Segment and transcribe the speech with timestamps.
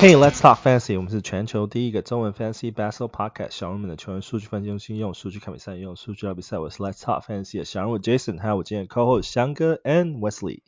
[0.00, 0.96] Hey, let's talk fancy。
[0.96, 3.50] 我们是全球第一个中文 fancy basketball podcast。
[3.50, 6.58] 小人们的球员数据分析中心，用数据看比赛，用数据聊比赛。
[6.58, 10.60] 我是 Let's talk fancy 的小人物 Jason，还有我今天的 co-host 香哥 and Wesley。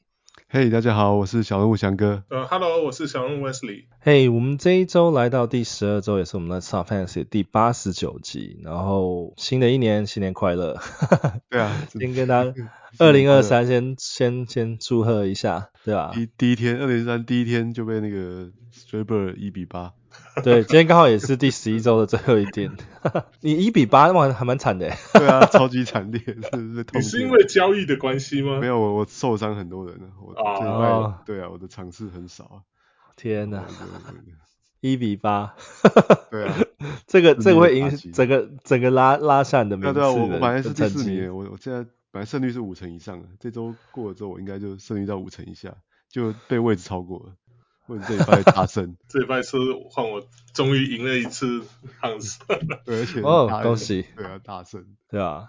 [0.55, 2.25] 嘿，大家好，我是小人物翔哥。
[2.29, 3.85] 呃，Hello，我是小人物 Wesley。
[4.01, 8.61] 嘿，我们这一周来到第十二周，也是我们 Let's talk fantasy 第八十九集。
[8.63, 10.79] 然后新的一年，新年快乐！
[11.49, 12.53] 对啊， 先跟大家
[12.99, 16.11] 二零二三先先先祝贺一下，对吧？
[16.13, 19.95] 第第一天，二零二三第一天就被那个 Strasburg 一比八。
[20.43, 22.71] 对，今天刚好也是第十一周的最后一天。
[23.41, 24.91] 你一比八，哇，还蛮惨的。
[25.13, 26.87] 对啊，超级惨烈，是不是？
[26.95, 28.59] 你是因为交易的关系吗？
[28.59, 30.07] 没有，我我受伤很多人了。
[30.21, 30.33] 我
[31.27, 32.57] 对啊，我的场次很少啊。
[33.17, 33.65] 天哪，
[34.81, 35.55] 一比八。
[36.31, 36.55] 对啊，
[37.07, 39.95] 这个这个会影整个整个拉拉下你的名次。
[39.95, 45.75] 对啊，我我本来是第四名，我我现在本来胜率是五成以上的，这周过了之后，我应该就胜率到五成以下，
[46.09, 47.35] 就被位置超过了。
[47.87, 49.57] 或者这礼拜大胜， 这礼拜是
[49.91, 51.63] 换我终于赢了一次
[52.01, 52.39] 汉斯，
[52.85, 55.49] 对，而且哦，恭喜，对啊，大胜，对啊。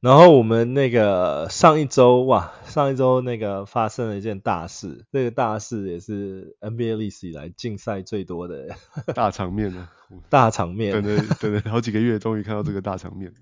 [0.00, 8.74] 然后我们那个上一周哇，上一周那个发生了一件大事，这个大事也是 NBA 历史以来竞赛最多的。
[9.14, 9.90] 大场面了，
[10.30, 13.34] 大场面，等了等了好几个月，终于看到这个大场面。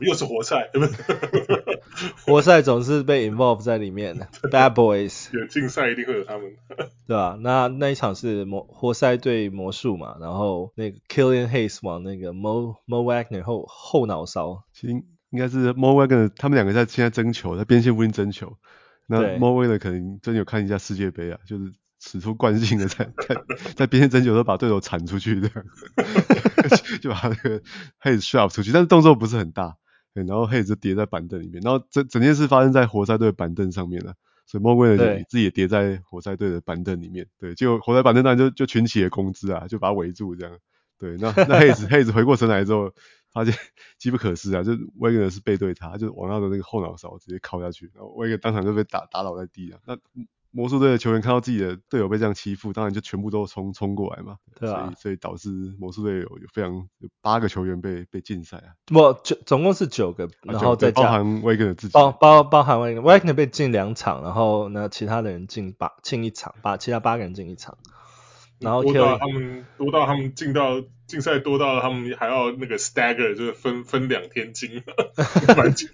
[0.00, 0.70] 又是活塞？
[2.24, 5.28] 活塞总是被 involve 在里面的，Bad Boys。
[5.38, 6.52] 有竞赛一定会有他们，
[7.06, 7.38] 对吧、啊？
[7.40, 14.64] 那那一场是魔活塞对魔术嘛，然后那个 Killian Hayes 往那个 Mo Mo Wagner 后后脑勺。
[14.72, 14.92] 其实
[15.30, 18.56] 应该是 Mo Wagner 他们两个在现在争球，在边线附近争球。
[19.06, 23.36] 那 Mo Wagner 可能真有看一下世界杯啊，就是使出惯性的在在
[23.76, 25.64] 在边线争球，都把对手铲出去这样，
[27.02, 27.60] 就把那个
[28.02, 29.76] Hayes shove 出去，但是动作不是很大。
[30.12, 34.14] 对，然后黑子跌在板凳里面，然后整整件事发生在活塞队的板凳上面了，
[34.46, 37.26] 所以莫威尔自己也跌在活塞队的板凳里面。
[37.38, 40.58] 对，结果活塞板凳上就就群起而攻之啊，就把他围住这样。
[40.98, 42.92] 对，那那黑子黑子回过神来之后，
[43.32, 43.54] 发现
[43.98, 49.78] 机不可失啊，就威尔是背对他，就往他的那个后脑勺直接敲下去，然后威尔当场就被打打倒在地上。
[49.86, 49.96] 那
[50.52, 54.36] 魔术队的球员看到自己的队友被这样欺负，当然就全部都冲冲过来嘛。
[54.58, 54.82] 对啊。
[54.84, 58.74] 所以所以导致魔术队有有非常有八个球员被被禁赛啊。
[58.86, 61.92] 不，九总共是九个，然后再加包含威根自己。
[61.92, 67.78] 包包包含威根，威根被禁两场，然后呢其他的人禁八禁一场，把其他八个人禁一场。
[68.58, 74.70] 然后多到他们多到他们进到竞赛多到他们还要那个 stagger 就是分分两天进，
[75.44, 75.88] 要 不然球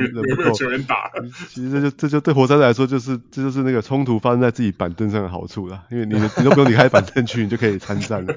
[0.00, 1.10] 员有没有球员打？
[1.50, 8.34] 其实这就这就对活塞来说就是这就是那个冲突发生在自己板凳上的好处啦，因为你你都不用离开板凳区，你就可以参战了。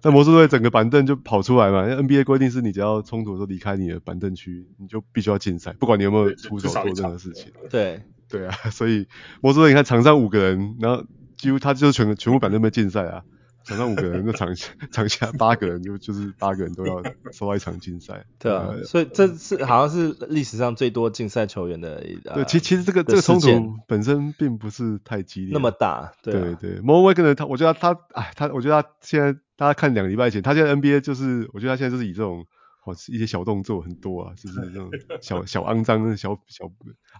[0.00, 7.52] 但魔术队整个板凳就跑出来嘛，因为 NBA 规定是你只要冲突的时候离开你的板凳区，你就必须要禁赛，不管你有没有出手做任何事情。
[7.70, 9.06] 对对啊， 所以
[9.40, 11.04] 魔术队你看场上五个人，然后。
[11.36, 13.22] 几乎他就是全全部板凳被禁赛啊，
[13.66, 14.54] 场上五个人，那场
[14.92, 18.24] 场下八个人就就是八个人都要收到一场竞赛。
[18.38, 22.00] 对啊，所以这是好像是历史上最多竞赛球员的。
[22.34, 26.12] 对，其其实这个这个冲突本身并不是太激烈，那么大。
[26.22, 32.46] 对对对，Mo Wagner 他，我觉得他哎他，我觉得他现在大家看两个礼拜前，他现在 NBA 就是，我觉得他现在就是以这种
[32.84, 34.88] 哦一些小动作很多啊，就是那种
[35.20, 36.70] 小小肮脏、小小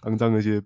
[0.03, 0.63] 肮脏那些。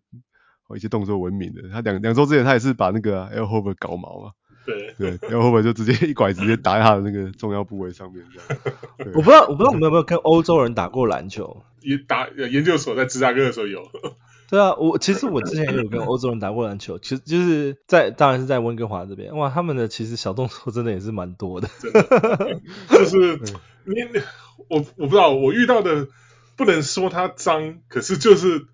[0.74, 4.32] 一些动作闻名的，他两两周之前他也是把那个 Al Horford 搞毛嘛，
[4.66, 8.62] 对对，Al Horford 就直接一拐直接打在他的那个重要部位上面这样。
[9.16, 11.64] 我不知道我不知道你们有没有跟欧洲人打过篮球？
[11.82, 13.82] 也打研究所在芝加哥的时候有。
[14.50, 23.40] 对啊，我其实我之前也有跟欧洲人打过篮球，其实就是在当然是在温哥华这边，哇，他们的其实小动作真的也是蛮多的，真的就是
[23.86, 23.96] 你
[24.68, 26.08] 我我不知道我遇到的
[26.56, 28.68] 不能说他脏，可是就是。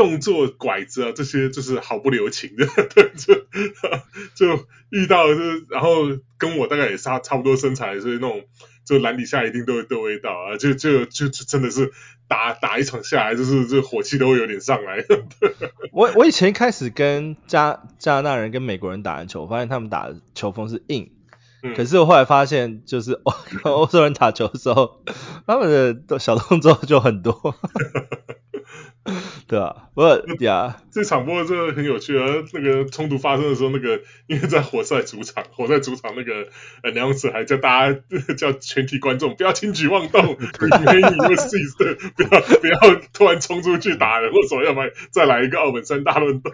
[0.00, 3.34] 动作拐子啊，这些就是毫不留情的， 对，就
[4.34, 6.06] 就遇到就是，然后
[6.38, 8.44] 跟我大概也差差不多身材，所以那种
[8.86, 11.92] 就篮底下一定都会都会到啊，就就就就真的是
[12.28, 15.04] 打打一场下来，就是这火气都会有点上来。
[15.92, 21.12] 我我以前一开始跟加加拿大人跟美国人打篮球，我发现他们打的球风是硬，
[21.62, 23.34] 嗯、可是我后来发现，就是 欧
[23.64, 25.02] 欧洲人打球的时候，
[25.46, 27.54] 他们的小动作就很多。
[29.48, 32.26] 对啊，不过呀，这场波真的很有趣啊！
[32.52, 36.48] 那个冲突发生的时候，那个因为在活塞主场，活塞主场那个
[36.82, 37.98] 呃梁子还叫大家
[38.36, 40.36] 叫全体观众不要轻举妄动，
[40.84, 46.50] 没你们自己的，不要不要突然冲出去打人，或者要不然再来一个奥本山大乱斗。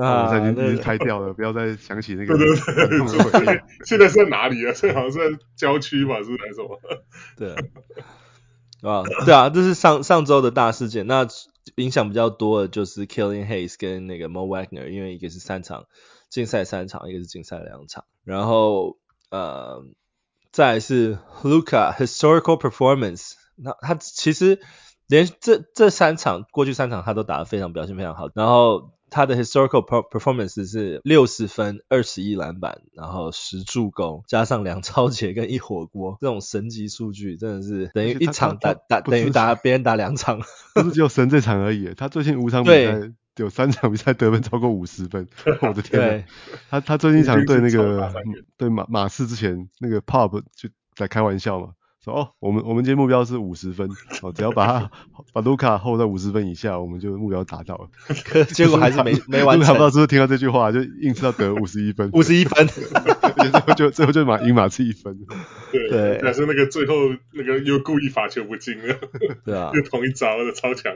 [0.00, 2.36] 啊，已经已经开掉了，不要再想起那个。
[2.36, 4.72] 对对对，现在是在哪里啊？
[4.74, 6.18] 现在好像是在郊区吧？
[6.18, 6.78] 是不是还是什么？
[7.36, 7.54] 对。
[8.80, 11.08] 啊，对啊，这是上上周的大事件。
[11.08, 11.26] 那
[11.76, 15.86] 影响比较多的就是 Killing Hayes 跟那个 Mo Wagner，因为一个是三场
[16.28, 18.04] 竞赛三场，一个是竞赛两场。
[18.24, 18.98] 然后
[19.30, 19.84] 呃，
[20.50, 24.60] 再是 Luca historical performance，那他其实
[25.06, 28.97] 连这这三场过去三场他都打得非常表现非常好，然后。
[29.10, 40.40] 他的 historical performance 是六十分、二十一篮板，然后十助攻，加上两超截跟一火锅，这种神级数据真的是等于一场打打等于打别人打两场，
[40.74, 41.94] 不是只有神这场而已。
[41.94, 45.26] 他最近五场比赛有三场比赛得分超过五十分，
[45.62, 46.24] 我的天呐！
[46.70, 48.12] 他他最近一场对那个
[48.56, 51.70] 对马马刺之前那个 Pop 就在开玩笑嘛。
[52.10, 53.88] 哦，我们我们今天目标是五十分，
[54.22, 54.90] 哦，只要把他
[55.32, 57.88] 把卢卡 hold 在五十分以下，我们就目标达到了。
[58.24, 59.60] 可结果还是没没完成。
[59.60, 62.10] 卢卡不知道是不是听到这句话，就硬是要得五十一分。
[62.12, 65.18] 五十一分，最后就最后就马赢马刺一分。
[65.70, 66.94] 对，但是那个最后
[67.32, 68.94] 那个又故意罚球不进了。
[69.44, 70.94] 对啊，又同一招的超强，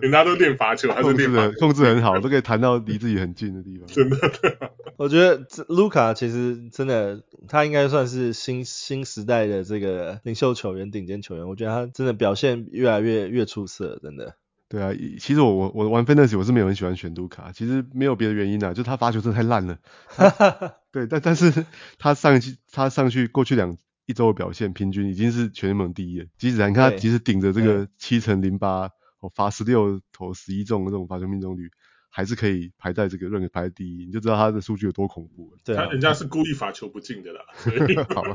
[0.00, 3.86] 人家都练罚球，还是练罚球，控制很好，都可以弹到离自己很近的地方。
[3.86, 4.56] 真的，对。
[4.96, 10.20] 我觉得卢卡其实真的，他应该算是新新时代的这个。
[10.38, 14.36] 秀球员，顶尖球员，我觉得他真的表现越来越越出色，真的。
[14.68, 19.78] 对啊，其实我我我玩 Fantasy 我是没有很喜欢选杜卡，其实没有别的原因啊，就他发球真的太烂了。
[20.92, 21.64] 对，但但是
[21.98, 23.76] 他上一期他上去过去两
[24.06, 26.26] 一周的表现，平均已经是全联盟第一了。
[26.36, 28.90] 即使你看他即使顶着这个七成零八，
[29.20, 31.70] 哦罚十六投十一中的这种罚球命中率。
[32.10, 35.52] 还是可以排在这个认可排在第一，你就知道他的数据有多恐怖。
[35.64, 38.30] 对、啊，他人家是故意罚球不进的啦，所以 好吧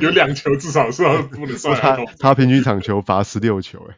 [0.00, 1.74] 有两球至少是不能算。
[1.80, 3.96] 他他平均场球罚十六球， 哎，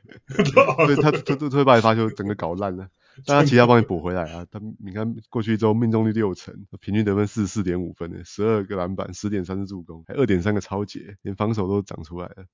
[0.86, 2.88] 对他他他会把你罚球整个搞烂了，
[3.26, 4.46] 但他其他帮你补回来啊。
[4.50, 12.44] 他你看过去一周命中率六成，平均得分四十四点五分，十二个篮板，十点三次助攻，还二点三个超截，连防守都长出来了，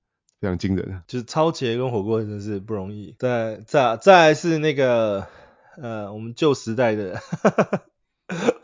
[0.41, 1.02] 非常惊人。
[1.09, 3.14] 就是超截跟火锅真的是不容易。
[3.19, 5.26] 再再再来是那个。
[5.81, 7.20] 呃，我们旧时代的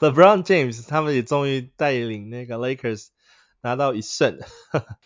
[0.00, 3.08] LeBron James，他们也终于带领那个 Lakers
[3.60, 4.38] 拿到一胜，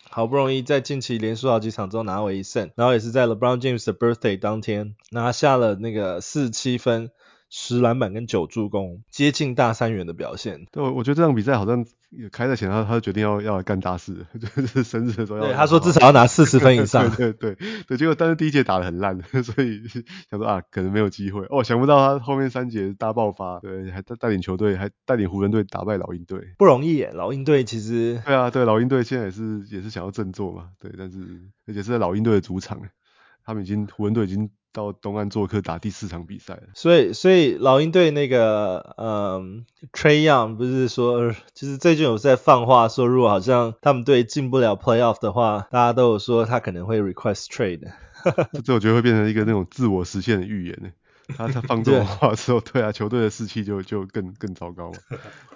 [0.09, 7.11] 好不容易在近期连输好几场之后拿回一胜，然后也是在 LeBron James 的 birthday 当天拿下了那个四七分。
[7.49, 10.65] 十篮板跟九助攻，接近大三元的表现。
[10.71, 15.45] 对，我觉得这场比赛好像也开在前，他他就决定要要来干大事， 就是生日的时候要。
[15.45, 17.09] 对，他说至少要拿四十分以上。
[17.15, 19.81] 对对对对，结果但是第一节打得很烂， 所以
[20.29, 21.45] 想说啊，可能没有机会。
[21.49, 27.11] 哦，想不到他后面三节大爆发，对，还带带领球队，还带领湖人队打败老鹰队，不容易耶。
[27.13, 28.21] 老鹰队其实。
[28.25, 31.19] 对啊，对，老鹰队现在也是也是想要振作嘛，对，但是
[31.65, 32.81] 而且是在老鹰队的主场，
[33.45, 34.49] 他们已经湖人队已经。
[34.77, 47.91] 到东岸做客打第四场比赛，所以所以老鹰队那个嗯 Trae Young 不是说，其实最近有在放话说，如果好像他们队进不了 Playoff 的话，大家都有说他可能会 request trade。
[48.63, 50.91] 这我觉得会变成一个那种自我实现的预言呢。
[51.35, 54.99] 他他放这种话之后，对啊，球队的士气就就更更糟糕了。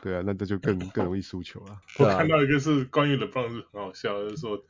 [0.02, 1.78] 对啊，那这就更更容易输球了。
[2.00, 4.64] 我看到一个是关于 LeBron 是很好笑，就是说。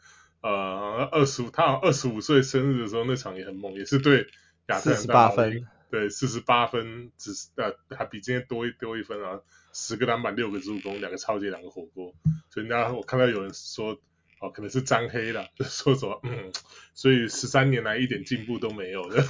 [0.43, 4.25] 呃，二十五，他好像二十五岁生日的时候那场也很猛，也是对
[4.71, 9.39] 亚特兰大老鹰，对，四十八分，只是呃还比今天多一多一分啊，
[9.73, 12.13] 十个篮板，六个助攻，两个超级，两个火锅，
[12.49, 13.97] 所以人家我看到有人说，
[14.39, 16.51] 哦，可能是张黑了，就 说什么，嗯，
[16.93, 19.23] 所以十三年来一点进步都没有的。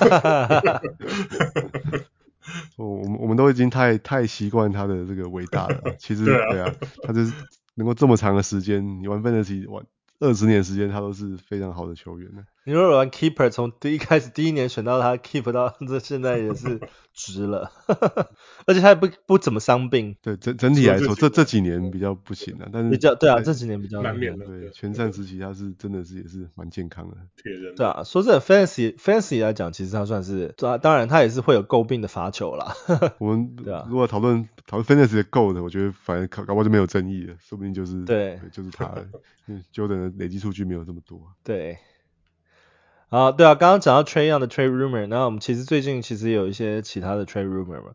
[2.78, 7.34] 我我们我们都已经太太习惯他的这个伟大了，其实 对啊，对啊，他就是
[7.76, 9.86] 能够这么长的时间，你玩分得起玩。
[10.20, 12.44] 二十年时间，他都是非常好的球员呢。
[12.64, 16.80] 你如果玩 keeper，从第一开始第一年选到他 keep 到这现在也是
[17.12, 17.72] 值了，
[18.68, 20.16] 而且他也不不怎么伤病。
[20.22, 24.46] 对整整体来说，这这几年比较不行了，但是比较对啊，这几年比较难免了。
[24.46, 27.18] 对全盛时期他是真的是也是蛮健康的。
[27.42, 27.74] 铁人。
[27.76, 32.76] 对啊，说真的 fantasy fantasy 来讲，其实他算是，当然他也是会有诟病的罚球啦。
[33.18, 33.56] 我们
[33.90, 38.94] 如果讨论讨论 fantasy 的 GOAT 的，我觉得反正搞搞不好就没有争议了，说不定就是对，就是他
[39.74, 41.20] ，Jordan 的累积数据没有这么多。
[41.44, 41.80] 对。
[43.12, 47.92] 啊，对啊，刚刚讲到 Trae Young 的 trade rumor，那我们其实最近其实有一些其他的 trade rumor 嘛，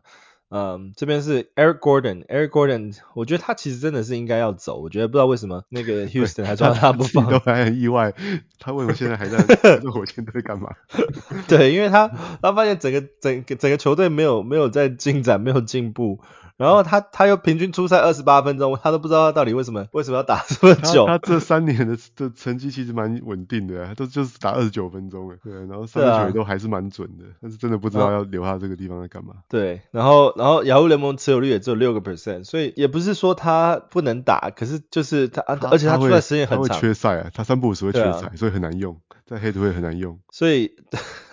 [0.51, 8.13] 嗯，这边是 Eric Gordon，Eric Gordon，我觉得他其实真的是应该要走，我觉得不知道为什么那个 Houston 还抓他不放，都还很意外，
[8.59, 9.39] 他为什么现在还在
[9.91, 10.69] 火箭队干嘛？
[11.49, 12.07] 对，因为他
[12.39, 16.19] 他发现整个整个整个球队没有没有在进展，没有进步。
[16.57, 21.05] 然后他他又平均出赛二十八分钟，他都不知道他到底为什么为什么要打 这么久。
[21.05, 29.35] 他，他这三年的的成绩其实蛮稳定的，他都就是打二十九分钟，对，然后三分球也都还是蛮准的，啊，但是真的不知道要留他这个地方在干嘛。
[29.47, 40.19] 对，然后然后雅虎联盟持有率也只有六个 percent，所以也不是说他不能打，可是就是他，他而且他出赛时间很长，他会缺赛啊，他三不五时会缺赛，啊，所以很难用，在黑土会很难用。
[40.31, 40.71] 所以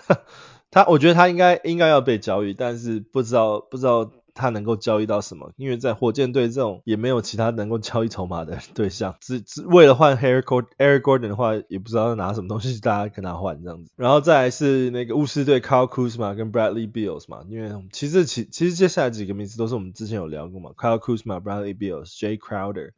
[0.71, 4.11] 他我觉得他应该应该要被交易，但是不知道不知道。
[4.35, 13.93] 他能够交易到什么，因为在火箭队这种也没有其他能够交易筹码的对象，只只为了换 Eric Gordon 的话，也不知道拿什么东西大家跟他换这样子。
[13.95, 22.91] 然后再来是那个巫师队 Kyle Kuzma 跟 Bradley Beals 嘛，因为其实其其实接下来几个名字都是我们之前有聊过嘛，Kyle Kuzma、Bradley Beals、Jay Crowder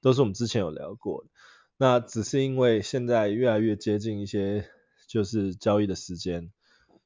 [0.00, 1.30] 都是我们之前有聊过的。
[1.76, 4.64] 那只是因为现在越来越接近一些
[5.08, 6.52] 就是交易的时间，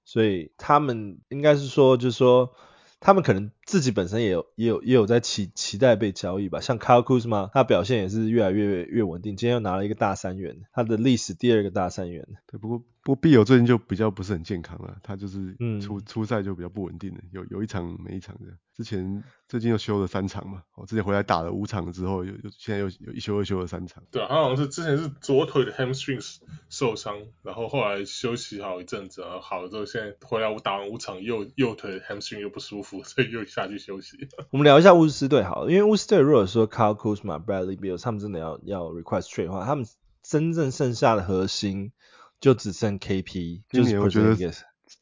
[0.04, 2.52] 所以他们应该是说，就是说。
[3.00, 12.26] 他们可能自己本身也有也有也有在期期待被交易吧，像 Kyle Kuzma，他表现也是越来越越稳定，今天又拿了一个大三元，他的历史第二个大三元。
[12.46, 18.56] 对，不过不过 Beal 最近就比较不是很健康了，他就是出、嗯、出赛就比较不稳定了，有有一场没一场的。
[18.74, 24.04] 之前最近又休了三场嘛，我之前回来打了五场之后，又又现在又又一休二休了三场。
[24.12, 26.24] 对啊，他好像是之前是左腿的 hamstring
[26.68, 34.16] 受伤，然后后来休息好一阵子，然后好了之后现在回来我打完五场，右右腿 hamstring 又不舒服，所以又下去休息。
[34.50, 39.86] 我们聊一下巫师队好了，因为巫师队如果说 Kyle Kuzma、Bradley Beal 他们真的要要 request trade 的话，他们
[40.22, 41.92] 真正剩下的核心
[42.40, 44.36] 就只剩 KP，就是我觉得。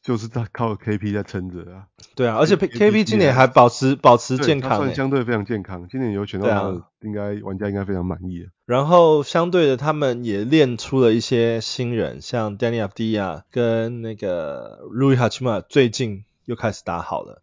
[0.03, 1.87] 就是他靠 KP 在撑着啊。
[2.17, 5.87] 对啊，而且 KP 今年还保持保持健康，欸，算相对非常健康。
[5.89, 8.47] 今年有选到他，应该玩家应该非常满意的。
[8.67, 17.43] 然后相对的，他们也练出了一些新人，像 Deni Avdija 跟那个 Rui Hachimura 最近又开始打好了。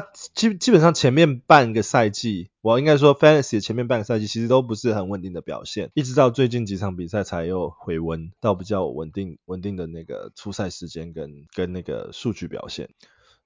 [0.00, 12.90] 他基基本上前面半个赛季，我应该说 Fantasy 前面半个赛季其实都不是很稳定的表现，一直到最近几场比赛才又回温到比较稳定稳定的那个出赛时间跟跟那个数据表现。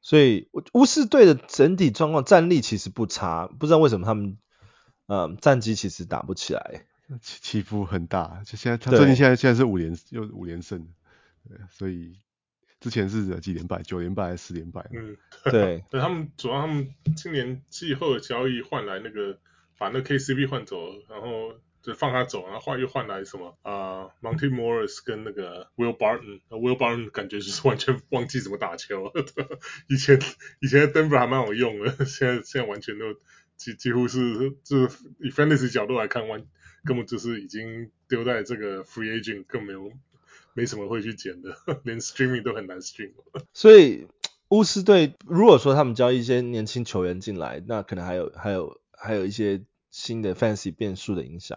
[0.01, 4.39] 所以巫师队的整体状况战力其实不差，不知道为什么他们
[5.07, 6.87] 嗯战绩其实打不起来，
[7.21, 8.43] 起起伏很大。
[8.47, 10.89] 就现在他最近现在现在是五连又五连胜，
[11.47, 12.17] 对，所以。
[12.81, 14.89] 之前是几连败，九连败还是十连败？
[14.93, 15.85] 嗯，对。
[15.91, 19.39] 对，他们主要他们今年季后的交易换来那个
[19.77, 20.77] 把那个 KCP 换走，
[21.09, 29.13] 然后就放他走，然后换又换来什么啊、呃、Monte Morris 跟那个 Will Barton，Will Barton 感觉就是完全忘记怎么打球。
[29.89, 30.21] 以前
[30.61, 33.07] 以前 Denver 还蛮好用的，现在现在完全都
[33.57, 36.45] 几几乎是就是以 Fantasy 角度来看，完
[36.85, 39.93] 根本就是已经丢在这个 Free Agent 更没有。
[40.59, 43.13] 没什么会去捡的， 连 streaming 都很难 stream。
[43.55, 44.09] 所以
[44.49, 49.63] 巫师队如果说他们交一些年轻球员进来，那可能还有还有还有一些
[49.93, 51.57] 新的 fancy 变数的影响。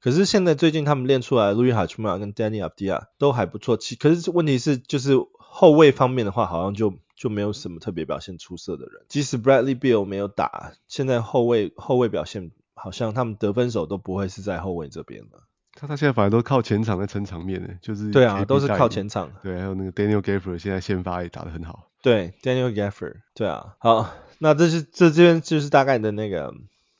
[0.00, 3.76] 可是现在最近他们练出来，Rui Hachimura 跟 Deni Avdija 都还不错。
[3.76, 9.04] 其可是问题是就是后卫方面的话，好像就就没有什么特别表现出色的人。
[9.08, 15.44] 即使 Bradley Beal 没有打，现在后卫后卫表现好像他们得分手都不会是在后卫这边了。
[15.80, 19.32] 他他现在反而都靠前场在撑场面呢，就是对啊，都是靠前场。
[19.42, 21.88] 对，还有那个 Daniel Gafford 现在先发也打得很好。
[22.02, 23.76] 对，Daniel Gafford，对啊。
[23.78, 26.52] 好，那这是这这边就是大概的那个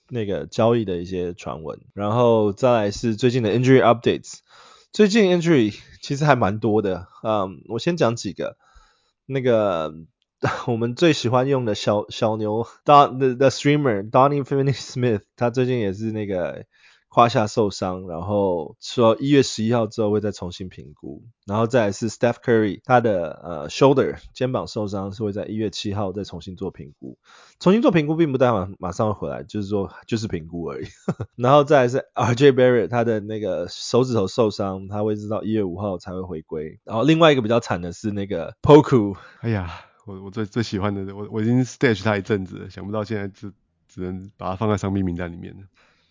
[0.08, 4.38] 那个交易的一些传闻，然后再来是最近的 injury updates。
[4.92, 8.56] 最近 injury 其实还蛮多的，嗯，我先讲几个。
[9.26, 9.92] 那个
[10.66, 16.64] 我们最喜欢用的小小牛 Don the the streamer Donnie Finney-Smith，他最近也是那个。
[17.10, 27.18] 胯下受伤，然后说一月十一号之后会再重新评估，然后再来是 Steph Curry，他的呃 shoulder 肩膀受伤是会在一月七号再重新做评估，
[27.58, 30.86] 重新做评估并不代表马上会回来，就是说就是评估而已。
[31.34, 36.78] 然后再来是 RJ Barrett，他的那个手指头受伤，他会直到一月五号才会回归。
[36.84, 39.68] 然后另外一个比较惨的是那个 Poku，哎呀，
[40.06, 43.52] 我我最最喜欢的，我我已经 stage 他一阵子了，想不到现在只
[43.88, 45.62] 只能把他放在伤病名单里面了。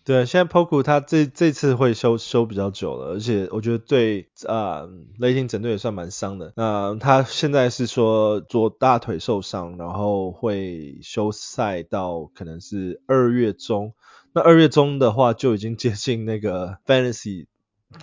[0.04, 4.88] 对，现在 Poku 他这这次会休休比较久了，而且我觉得对啊、
[5.18, 6.52] 雷霆整队也算蛮伤的。
[6.56, 13.92] 那他现在是说左大腿受伤，然后会休赛到可能是二月中。
[14.32, 17.46] 那二月中的话就已经接近那个 Fantasy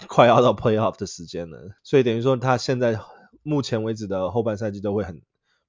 [0.07, 2.99] 快要到 Playoff 的时间了，所以等于说他现在
[3.43, 5.21] 目前为止的后半赛季都会很。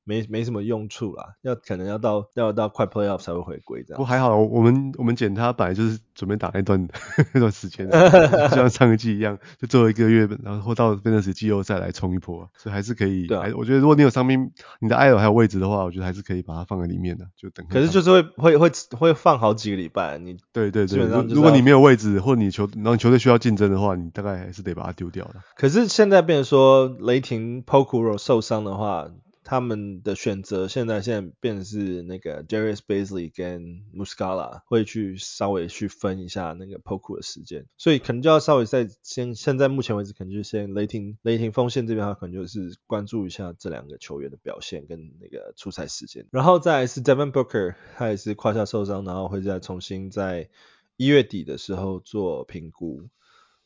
[0.08, 3.96] 没没什么用处啦，要可能要到要到快 playoff 才会回归这样。
[3.96, 6.88] 不过还好，我们我们捡他本来就是准备打那段
[7.34, 13.26] 那段时间，就像上一季一样，就最后一个月，然后到变成是季后赛来冲一波，所以还是可以。
[13.26, 14.50] 对啊，我觉得如果你有伤兵，
[14.80, 17.66] 你的 IL 还有位置的话，我觉得还是可以把它放在里面的，就等。
[17.68, 25.34] 可是就是会会会会放好几个礼拜，你对对对，如果你没有位置，或者你球然后你球队需要竞争的话，你大概还是得把它丢掉的。
[25.54, 29.08] 可是现在变成说雷霆 Poku 受伤的话。
[29.50, 50.50] 他们的选择现在现在变成是那个 Darius Bazley 跟 Muscala 会去稍微去分一下那个 Poku 的时间，所以可能就要稍微在先现在目前为止可能就先雷霆雷霆锋线这边的话，可能就是关注一下这两个球员的表现跟那个出赛时间，然后再来是 Devin Booker，他也是胯下受伤，然后会再重新在
[50.98, 53.08] 一月底的时候做评估。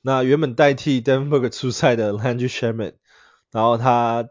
[0.00, 2.94] 那原本代替 Devin Booker 出赛的 Landry Shamet，
[3.50, 4.28] 然后他。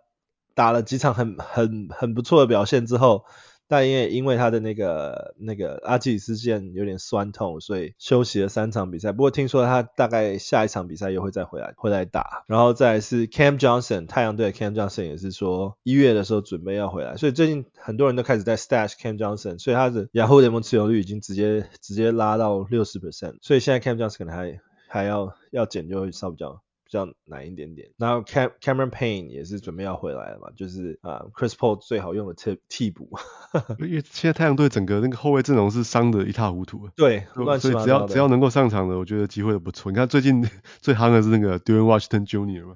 [0.56, 3.26] 打了几场很很很不错的表现之后，
[3.68, 9.14] 但因为因为他的那个那个阿基里斯腱有点酸痛，所以休息了三场比赛。
[9.14, 12.44] 不过听说他大概下一场比赛又会再回来回来打。
[12.48, 26.62] 然后再是 Cam Johnson，太阳队的 Cam Johnson 也是说一月的时候准备要回来，所以最近很多人都开始在 stash Cam Johnson，所以他的 Yahoo 联盟持有率已经直接直接拉到六十 percent，所以现在 Cam Johnson 可能还还要要减就会稍比较。
[26.92, 33.10] 比较难一点点，然后 Cam Cameron Payne 也是准备要回来了嘛，就是啊、uh, Chris Paul 最好用的替替补，
[33.80, 39.90] 因为现在太阳队整个那个后卫阵容是伤得一塌糊涂，对，所以只要只要能够上场的，我觉得机会都不错。
[39.90, 40.46] 你看最近
[40.82, 42.68] 最夯的是那个 Duane Washington Jr.
[42.68, 42.76] 嘛，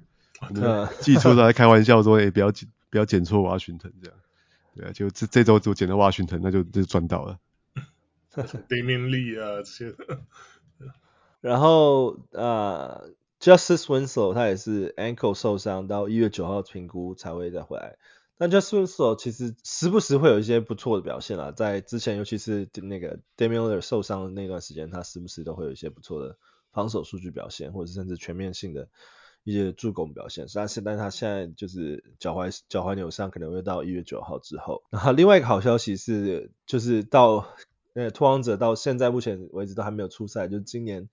[1.01, 2.53] 季初都在开玩笑说，哎、欸，不要
[2.89, 4.17] 不要剪错 Washington 这样，
[4.77, 7.37] 对啊，就这这周就剪到 Washington，那就就赚到了。
[8.69, 9.93] Damion Lee 啊这些，
[11.41, 13.01] 然后啊。
[13.45, 17.95] Justice Winslow 他也是 ankle 受伤，到一月九号评估才会再回来。
[18.39, 26.39] 但 Justice Winslow 其实时不时会有一些不错的表现啊，在之前尤其是那个 Damian Lillard 受伤的那段时间，他时不时都会有一些不错的
[26.71, 28.89] 防守数据表现，或者甚至全面性的
[29.43, 30.47] 一些助攻表现。
[30.55, 34.81] 但是，但他现在就是脚踝脚踝扭伤，可能会到一月九号之后。
[34.89, 37.47] 然后另外一个好消息是，就是到
[37.93, 41.07] 呃拓荒者到现在目前为止都还没有出赛，就是今年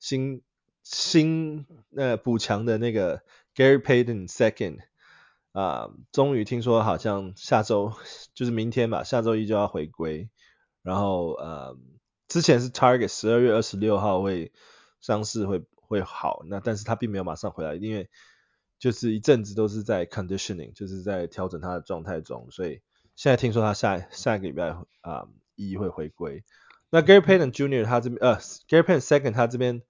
[0.00, 0.42] 新。
[0.88, 1.66] 新
[1.96, 3.20] 呃补强的那个
[3.56, 4.78] Gary Payton Second
[5.50, 7.92] 啊，终于听说好像下周
[8.34, 10.30] 就是明天吧，下周一就要回归。
[10.82, 11.76] 然后呃，
[12.28, 14.52] 之前是 Target 十二月二十六号会
[15.00, 18.08] 上市会会好，那但是他并没有马上回来，因为
[18.78, 22.80] 就是一阵子都是在 conditioning，就是在调整他的状态中，所以
[23.16, 24.68] 现在听说他下下一个礼拜
[25.00, 26.44] 啊一会回归。
[26.90, 29.82] 那 Gary Payton Junior 他这边呃 Gary Payton Second 他这边。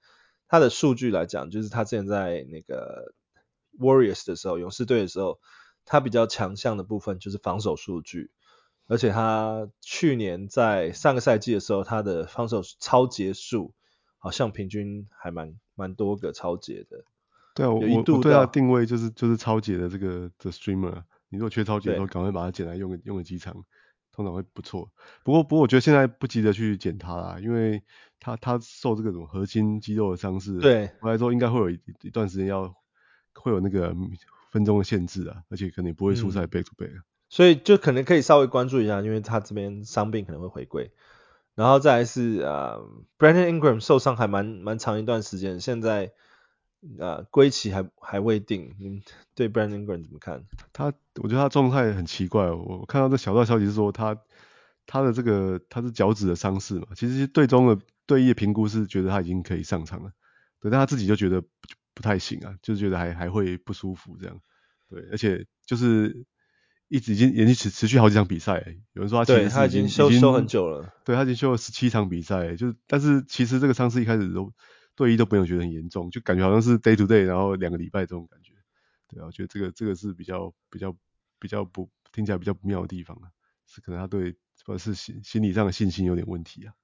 [0.49, 3.13] 他的数据来讲，就是他之前在那个
[3.79, 5.41] Warriors 的时候，勇士队的时候，
[5.85, 8.31] 他比较强项的部分就是防守数据，
[8.87, 13.75] 而且他去年在上个赛季的时候，他的防守超节数
[14.19, 17.05] 好像平均还蛮蛮多个超节的。
[17.55, 23.65] 对啊，我我对他定位就是就是超节的这个的 streamer，你如果缺超节的时候，赶快把它捡来用个用个几场。
[24.17, 24.91] 通常会不错，
[25.23, 27.83] 不过不过我觉得现在不急着去减他啦，因为
[28.19, 32.75] 他他受这个什么核心肌肉的伤势，对，回来之后应该会有一一段时间要
[33.35, 33.95] 会有那个
[34.51, 36.47] 分钟的限制啊，而且可能也不会出赛。
[36.47, 40.91] back to back，所以就可能可以稍微关注一下，因为他这边伤病可能会回归，
[41.55, 46.13] 然后再来是啊、呃、Brandon Ingram 受伤还蛮蛮长一段时间，现在。
[47.01, 49.03] 啊，归期还还未定，你
[49.35, 50.45] 对 Brandon Ingram 怎么看？
[50.73, 52.51] 他，我觉得他状态很奇怪。
[52.51, 54.17] 我看到这小道消息是说他
[54.87, 60.13] 他的这个他是脚趾的伤势嘛，其实队中的队医评估是觉得他已经可以上场了，
[60.61, 61.49] 对，但他自己就觉得不，
[61.95, 64.41] 不太行啊，就是觉得还还会不舒服这样，
[64.89, 66.25] 对，而且就是
[66.89, 74.53] 一直已经连续持持续好几场比赛，有人说他其实已经他已经休休很久了，对，他已经休了十七场比赛，就是但是其实这个伤势一开始都。
[74.97, 78.53] 队医都不用觉得很严重，就感觉好像是 day to day，然后两个礼拜这种感觉。
[79.09, 80.97] 对啊，我觉得这个这个是比较比较
[81.39, 83.31] 比较不听起来比较不妙的地方啊，
[83.67, 86.75] 是可能他对或者是心心理上的信心有点问题啊。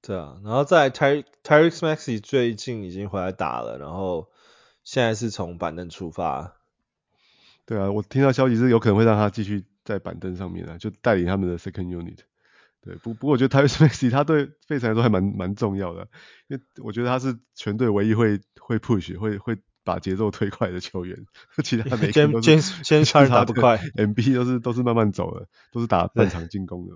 [0.00, 4.30] 对啊，然后在 Tyrese Maxey 最近已经回来打了，然后
[4.84, 6.56] 现在是从板凳出发。
[7.64, 12.18] 对啊，我听到消息是有可能会让他继续在板凳上面啊，就带领他们的 second unit。
[12.84, 16.06] 对，不不过我觉得 Tyrese Maxey 他对费城来说还蛮蛮重要的，
[16.48, 21.24] 因为我觉得他是全队唯一会会 push 会会把节奏推快的球员，
[21.64, 26.92] 其他每个都是先先打不快，MB 都是都是慢慢走的，都是打半场进攻的，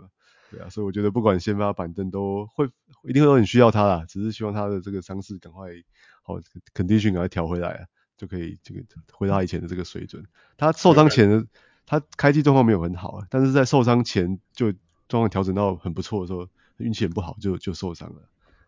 [0.50, 2.68] 对啊，所以我觉得不管先发板凳都会
[3.04, 5.70] 一定会很需要他啦，只是希望他的这个伤势赶快
[6.22, 6.38] 好
[6.74, 7.86] condition 赶快调回来啊，
[8.18, 8.82] 就可以这个
[9.14, 10.22] 回到他以前的这个水准。
[10.58, 11.46] 他受伤前的
[11.86, 14.74] 他开季状况没有很好啊，但是在受伤前就。
[15.08, 18.22] 状况调整到很不错的时候，运气很不好就就受伤了，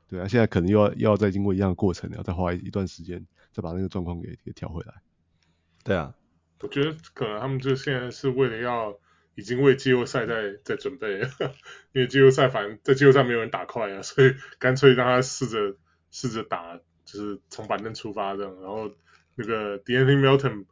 [0.08, 4.94] 对啊，现在可能又要又要再经过一样的过程，要再花一一段时间再把那个状况给给调回来。
[5.84, 6.14] 对啊，
[6.60, 8.98] 我觉得可能他们就现在是为了要
[9.34, 11.20] 已经为季后赛在在准备，
[11.92, 15.76] 因为季后赛反正在季后赛没有人打快啊，所以干脆让他试着
[16.10, 18.90] 试着打，就是从板凳出发这样，然后
[19.36, 20.64] 那个 De'Anthony Melton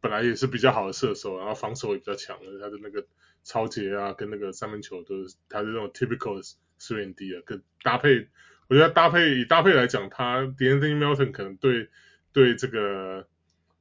[0.00, 3.06] 本来也是比较好的射手，然后防守也比较强的，他的那个
[3.42, 6.42] 抄截啊，跟那个三分球都是他是那种 typical
[6.78, 8.28] 3D 啊，跟搭配，
[8.68, 11.88] 我觉得搭配以搭配来讲，他 De'Anthony Melton 可能对
[12.32, 13.26] 对这个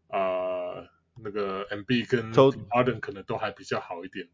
[0.07, 0.89] 啊、呃、
[1.23, 4.27] 那个 Embiid 跟 Harden 可能都还比较好一点，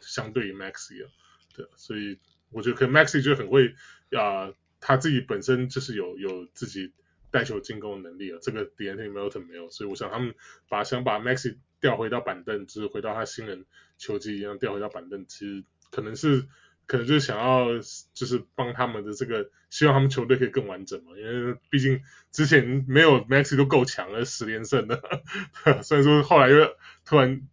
[0.00, 1.10] 相对于 Maxey 啊，
[1.54, 2.18] 对，所以
[2.50, 3.68] 我觉得可能 Maxey 就很会
[4.12, 6.92] 啊、呃，他自己本身就是有有自己。
[7.30, 10.34] 带球进攻能力啊，这个 d a n t o n Melton 没有，所以我想他们
[10.68, 13.66] 把想把 Maxi 调回到板凳，就是回到他新人
[13.98, 16.46] 球季一样调回到板凳，其实可能是
[16.86, 17.66] 可能就是想要
[18.14, 25.02] 就是帮他们的这个，希望他们球队可以更完整嘛，因为毕竟之前没有 Maxi 都够强了，十连胜的，
[25.82, 27.46] 虽然说后来又突然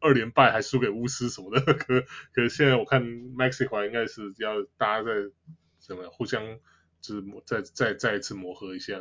[0.00, 2.00] 二连败还输给巫师什么的，可
[2.32, 5.12] 可是现在我看 Maxi 回来应该是要大家在
[5.80, 6.58] 什么互相。
[7.06, 8.94] 是磨再再再一次磨合一下。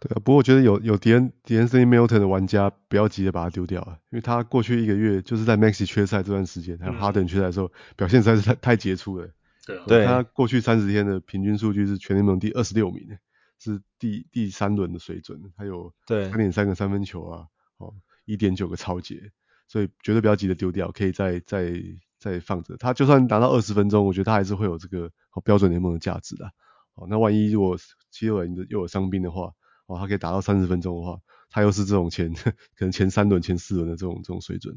[0.00, 9.28] 对啊，不过我觉得有有 De'Anthony Melton 的玩家不要急着把他丢掉啊，因为他过去一个月就是在 Maxey 缺赛这段时间，还有 Harden 缺赛的时候，嗯、表现实在是太太杰出了。
[9.66, 13.18] 对啊，对他过去三十天的平均数据是全联盟第二十六名，
[13.58, 17.46] 是第第三轮的水准，他有三点三个三分球啊，
[17.78, 17.92] 哦，
[18.24, 19.32] 一点九个超节，
[19.66, 21.74] 所以绝对不要急着丢掉，可以再再
[22.20, 22.76] 再放着。
[22.76, 25.10] 他就算达到二十分钟，我觉得他还是会有这个
[25.44, 26.52] 标准联盟的价值的。
[26.98, 27.76] 哦，那万一如果
[28.10, 29.52] 七六人又有伤兵的话，
[29.86, 32.34] 哦，他可以打到三十分钟的话，他又是这种前
[32.76, 34.74] 可能前三轮、前四轮的这种这种水准。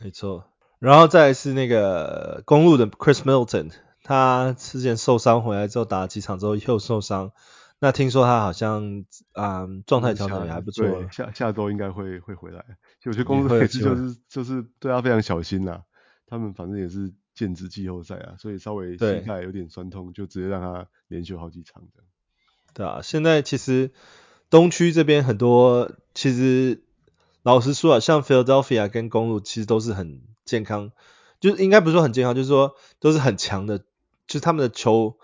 [0.00, 0.44] 没错，
[0.78, 3.72] 然后再来是那个公路的 Chris Middleton，
[4.04, 7.32] 他之前受伤回来之后打了几场之后又受伤，
[7.80, 12.64] 那听说他好像啊状态调整也还不错，下下周应该会会回来。
[13.00, 15.82] 其实我觉得公鹿每次就是就是对他非常小心啦，
[16.28, 17.12] 他们反正也是。
[17.38, 22.08] 限制季后赛啊，所以稍微膝盖有点酸痛，就直接让他连续好几场这样。
[22.74, 23.92] 对啊，现在其实
[24.50, 26.82] 东区这边很多，其实
[27.44, 30.90] 老实说啊，像 Philadelphia 跟公路其实都是很健康，
[31.38, 33.84] 就是应该不是说很健康，就是说都是很强的，就
[34.32, 35.16] 是他们的球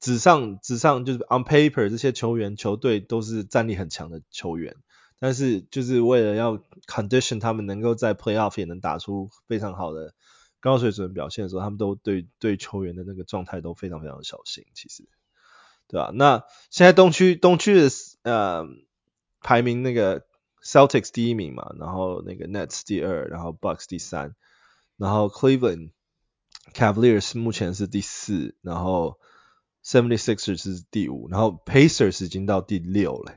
[0.00, 4.74] 纸上纸上就是 on paper 这些球员球队都是战力很强的球员，
[5.20, 10.14] 但是就是为了要 condition 他们能够在 playoff 也能打出非常好的。
[10.60, 15.08] 高水准表现的时候，他们都对对球员的那个状态都非常非常小心，其实，
[15.88, 16.10] 对吧？
[16.14, 17.88] 那现在东区东区的
[18.22, 18.66] 呃
[19.40, 20.26] 排名那个
[20.62, 24.34] Celtics 第一名嘛，然后那个 Nets 第二，然后 Bucks 第三，
[24.96, 25.92] 然后 Cleveland
[26.74, 29.18] Cavaliers 目前是第四，然后
[29.82, 33.36] seventy six 是第五，然后 Pacers 已经到第六了。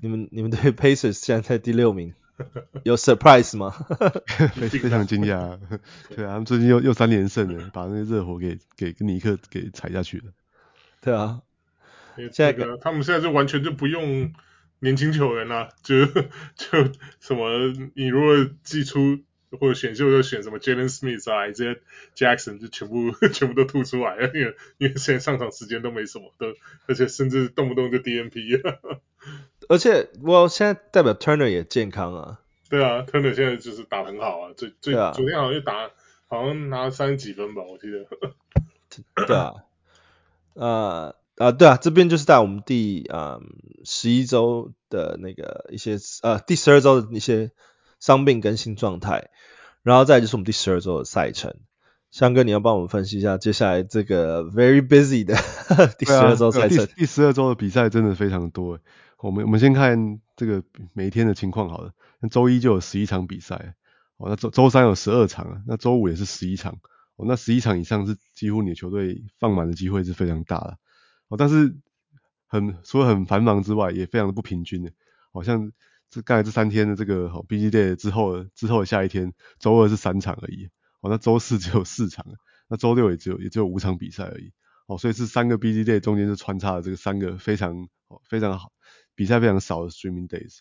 [0.00, 2.14] 你们你们对 Pacers 现在在第六名？
[2.84, 3.70] 有 surprise 吗？
[4.54, 5.58] 非非常惊讶，
[6.14, 10.24] 对啊，他们最近又又三连胜了，把那个热火给给尼克给踩下去了。
[11.00, 11.42] 对啊，
[12.16, 14.32] 现在个他们现在就完全就不用
[14.80, 19.20] 年轻球员了，就就什么你如果寄出
[19.58, 21.80] 或者选秀就选什么 Jalen Smith 啊，这些
[22.14, 26.54] Jackson 就全部全部都吐出来了，因为因为现在上场时间都没什么，都
[26.86, 28.60] 而且甚至动不动就 DNP。
[29.68, 32.40] 而且我现在代表 Turner 也健康啊。
[32.68, 35.90] 对啊，Turner 现在就是打很好啊，最最昨天好像就打，
[36.26, 38.06] 好像拿了三十几分吧，我记得。
[39.26, 39.54] 对啊，
[40.54, 43.40] 呃啊对啊，这边就是在我们第啊
[43.84, 47.52] 十一周的那个一些呃第十二周的一些
[48.00, 49.30] 伤病更新状态，
[49.82, 51.54] 然后再就是我们第十二周的赛程。
[52.10, 55.36] 香哥，你要帮我们分析一下接下来这个 very busy 的
[55.98, 56.86] 第十二周赛程。
[56.96, 58.80] 第十二周的比赛真的非常多。
[59.18, 61.92] 我们我们先看这个每一天的情况好了。
[62.20, 63.74] 那周一就有十一场比赛，
[64.16, 66.78] 哦，那周周三有十二场啊，那周五也是十一场，
[67.16, 70.78] 哦，那十一场以上是几乎你的球队放满的机会是非常大的，
[71.28, 71.76] 哦，但是
[72.46, 74.92] 很除了很繁忙之外，也非常的不平均的，
[75.32, 75.72] 好像
[76.10, 80.68] 这刚才这三天的这个哦，BG Day 之后之后的下一天，周二是三场而已，
[81.00, 82.24] 哦，那周四只有四场，
[82.68, 84.52] 那周六也只有也只有五场比赛而已，
[84.86, 88.72] 哦，所以是三个 BG Day 中间是穿插了这个三个非常哦非常好。
[89.16, 90.60] 比赛非常少的 streaming days，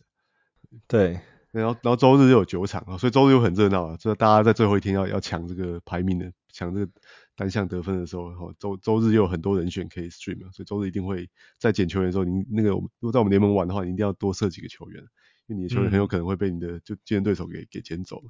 [0.88, 1.20] 对，
[1.52, 6.92] 然后然后周日就有九场啊，所以周日又很热闹啊，就大家在最后一天要要抢这个排名的，抢这个
[7.36, 15.04] 单项得分的时候，哈，周周日又有很多人选可以 stream，所以周日一定会在捡球员的时候，你那个如果在我们联盟玩的话，你一定要多设几个球员，
[15.48, 18.24] 因为你的球员很有可能会被你的就竞争对手给给捡走，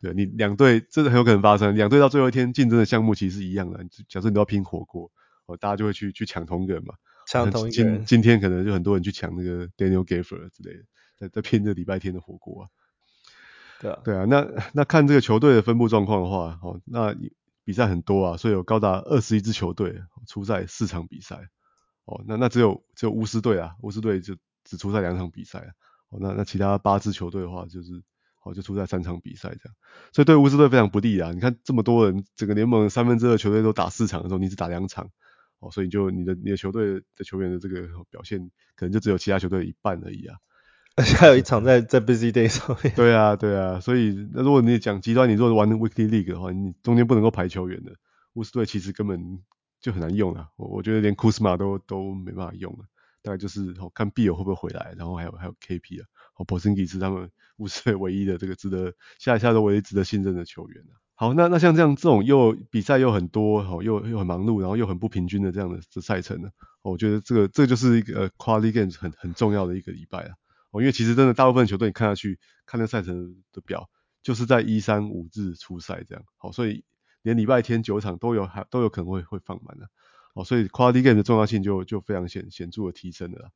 [0.00, 5.10] 对，你两队这是很有可能发生，两队到最后一天竞争的项目其实是一样的，假设你都要拼火锅，
[5.46, 6.94] 哦，大家就会去去抢同一个人嘛。
[7.40, 10.84] 抢同一今今天可能就很多人去抢那个 Daniel Gafford 之类的，
[11.18, 12.68] 在在拼这礼拜天的火锅啊。
[13.80, 17.14] 对啊，对啊，那那看这个球队的分布状况的话，哦，那
[17.64, 21.48] 比赛很多啊，所以有高达二十一支球队出赛四场比赛。
[22.04, 25.70] 哦，那那只有只有巫师队啊，巫师队就只出赛两场比赛啊。
[26.10, 28.02] 哦，那那其他八支球队的话，就是
[28.42, 29.74] 哦，就出赛三场比赛这样，
[30.12, 31.30] 所以对巫师队非常不利啊。
[31.32, 35.10] 你看这么多人，整个联盟三分之二球队都打四场的时候，你只打两场，
[35.62, 40.36] 哦，所以就你的你的球队的球员的这个表现，可能就只有其他球队的一半而已啊。
[40.94, 42.92] 而且还有一场在在 Busy Day 上面。
[42.94, 47.94] 对啊，对啊，所以那如果你讲极端，你如果玩 Weekly League 的话，你中间不能够排球员的，
[48.34, 49.40] 乌斯队其实根本
[49.80, 50.48] 就很难用啊。
[50.56, 52.84] 我我觉得连 Kuzma 都都没办法用了，
[53.22, 56.06] 大概就是看 Beal 会不会回来，然后还有还有 KP 啊。
[56.36, 60.84] 哦，Porzingis 是他们乌斯队唯一的这个值得下一下都唯一值得信任的球员。
[61.14, 66.50] 好，那那像这样这种又比赛又很多，好又又很忙碌，然后又很不平均的这样的这赛程呢，
[66.82, 70.34] 我觉得这个这就是一个 Quality Games 很很重要的一个礼拜啊。
[70.72, 73.88] 哦，因为其实真的大部分球队你看下去看那赛程的表，
[74.22, 76.24] 就是在一三五日出赛这样。
[76.38, 76.82] 好，所以
[77.22, 79.88] 连礼拜天九场都有还都有可能会会放满的。
[80.34, 83.50] 好，所以 Quality Games 的重要性就就非常显显著的提升了。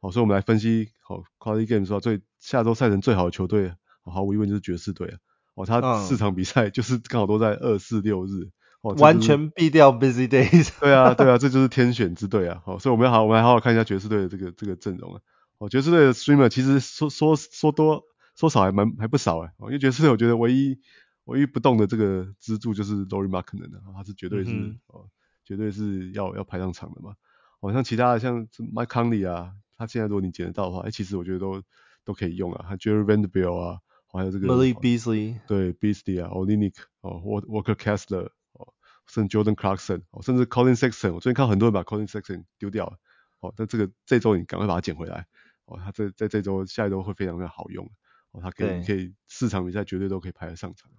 [0.00, 5.18] 好，所以我们来分析好 Quality Games 说最下周赛程最好的球队，毫无疑问就是爵士队啊。
[5.54, 10.70] 哦，他四场比赛就是刚好都在二四六日，哦，完全避掉 Busy Days。
[10.80, 12.62] 对啊，对啊，这就是天选之队啊。
[12.64, 15.20] 好，所以我们要好，我们来好好看一下爵士队的这个这个阵容啊。
[15.58, 18.02] 哦，爵士队的 Streamer 其实说说说多
[18.34, 19.52] 说少还蛮还不少哎。
[19.58, 20.78] 哦，因为爵士队我觉得唯一
[21.24, 25.06] 唯一不动的这个支柱就是 Lauri Markkanen 啊，他是绝对是、嗯、哦，
[25.44, 27.14] 绝对是要要排上场的嘛。
[27.60, 29.52] 哦，像其他的像 Mike Conley 啊。
[29.78, 31.60] 他现在如果你捡得到的话，哎、欸，其实我觉得都
[32.04, 32.66] 都可以用啊。
[32.68, 33.78] 还 Jarred Vanderbilt 啊，
[34.12, 38.74] 还有这个 Malik Beasley，对 Beasley 啊，Olynyk 哦，Walker Kessler 哦，
[39.06, 42.98] 甚至 Jordan Clarkson 哦，甚至 Collin Sexton，我最近看很多人把 Collin Sexton 丢掉了。
[43.40, 45.26] 哦，但这个这周你赶快把它捡回来。
[45.64, 47.90] 哦，他这在这周下一周会非常非常好用。
[48.30, 50.90] 哦，他可以可以四场比赛绝对都可以排得上场。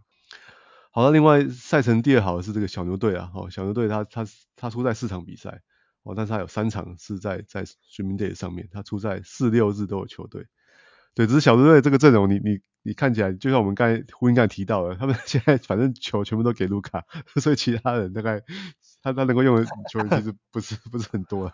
[0.92, 3.32] 好，了另外赛程第二好的是这个小牛队啊。
[3.34, 5.62] 哦，小牛队他他他出在四场比赛。
[6.04, 10.48] 哦，但是他有三场是在在 Streaming Day 上面，他出在四六日都有球队。
[11.14, 18.42] 对，只是小牛队这个阵容，你你你看起来就像我们刚才呼应刚才提到的，他们 现在反正球全部都给卢卡，所以其他人大概
[19.02, 21.54] 他他能够用的球员其实不是不是很多啦。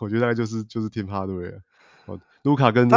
[0.00, 1.60] 我觉得大概就是就是 Tim Hardaway
[2.06, 2.88] 哦，卢卡跟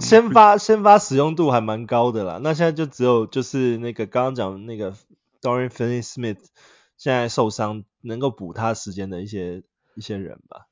[0.00, 2.40] 先发先发使用度还蛮高的啦。
[2.42, 4.94] 那现在就只有就是那个刚刚讲那个
[5.40, 6.38] Dorian Finney-Smith
[6.96, 9.62] 现在受伤，能够补他时间的一些。
[9.94, 10.68] 一些人吧，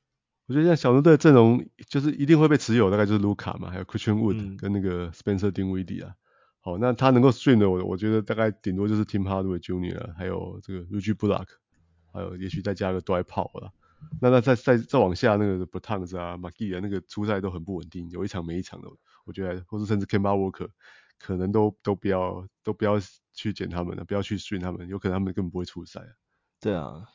[0.47, 6.15] 我觉得像小牛队的阵容就是一定会被持有，大概就是卢卡嘛，还有 Christian Wood 跟那个 Spencer Dinwiddie 啊。
[6.61, 10.13] 好，那他能够 stream 的，我我觉得大概顶多就是 Tim Hardaway Jr.
[10.15, 11.47] 还有这个 Reggie Bullock，
[12.13, 13.71] 还有也许再加个 Dwight Powell 了。
[14.21, 18.87] 那那再再再往下那个 Bertans 啊、McGee 啊，那个出赛都很不稳定，有一场没一场的。
[19.25, 20.69] 我觉得，或是甚至 Kemba Walker
[21.19, 22.99] 可能都都不要都不要
[23.33, 26.13] 去捡他们了，不要去 stream 他们，有可能他们根本不会出赛啊。
[26.59, 27.05] 对啊。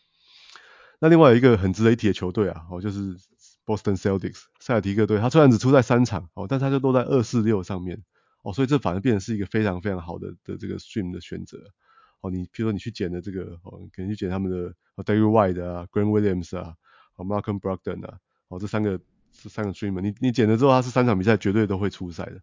[0.98, 3.16] 那另外有一个很值得一提的球队啊，哦，就是
[3.64, 8.02] Boston Celtics 塞尔提克队，他虽然只出赛三场，哦，但他就落在二四六上面，
[8.46, 11.59] 哦，所以这反而变成是一个非常非常好的的这个 stream 的选择，
[12.20, 16.76] 哦，你比如说你去捡的这个，哦，你可能去捡他们的 Derrick White 啊，Grant Williams 啊，
[17.16, 19.00] 哦，Malcolm Brogdon 啊，哦，这三个
[19.32, 22.40] 这三个 stream，你你捡了之后，他是三场比赛绝对都会出赛的，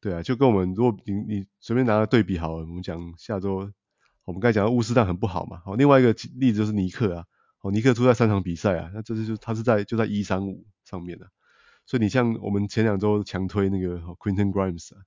[0.00, 3.70] 对啊，就跟我们如果你你随便拿个对比好了，我们讲下周
[4.24, 7.24] 我们刚才讲的巫师队很不好嘛，哦，另外一个例子就是尼克啊。
[7.62, 11.26] 哦，尼克出赛三场比赛啊，那这是就他是在就在一三五上面的，
[11.84, 15.00] 所以你像我们前两周强推那个 Quentin Grimes 啊，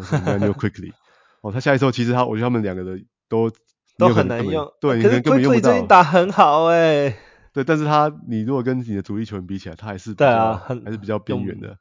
[0.00, 0.92] 或者 Immanuel Quickley，
[1.42, 3.50] 哦，他下一周其实他我觉得他们两个的都
[3.96, 7.16] 都很难用，对，可是 Quickley 最近打很好哎，
[7.52, 11.78] 对，但是他你如果跟你的主力球员比起来，他还是对啊，还是比较边缘的，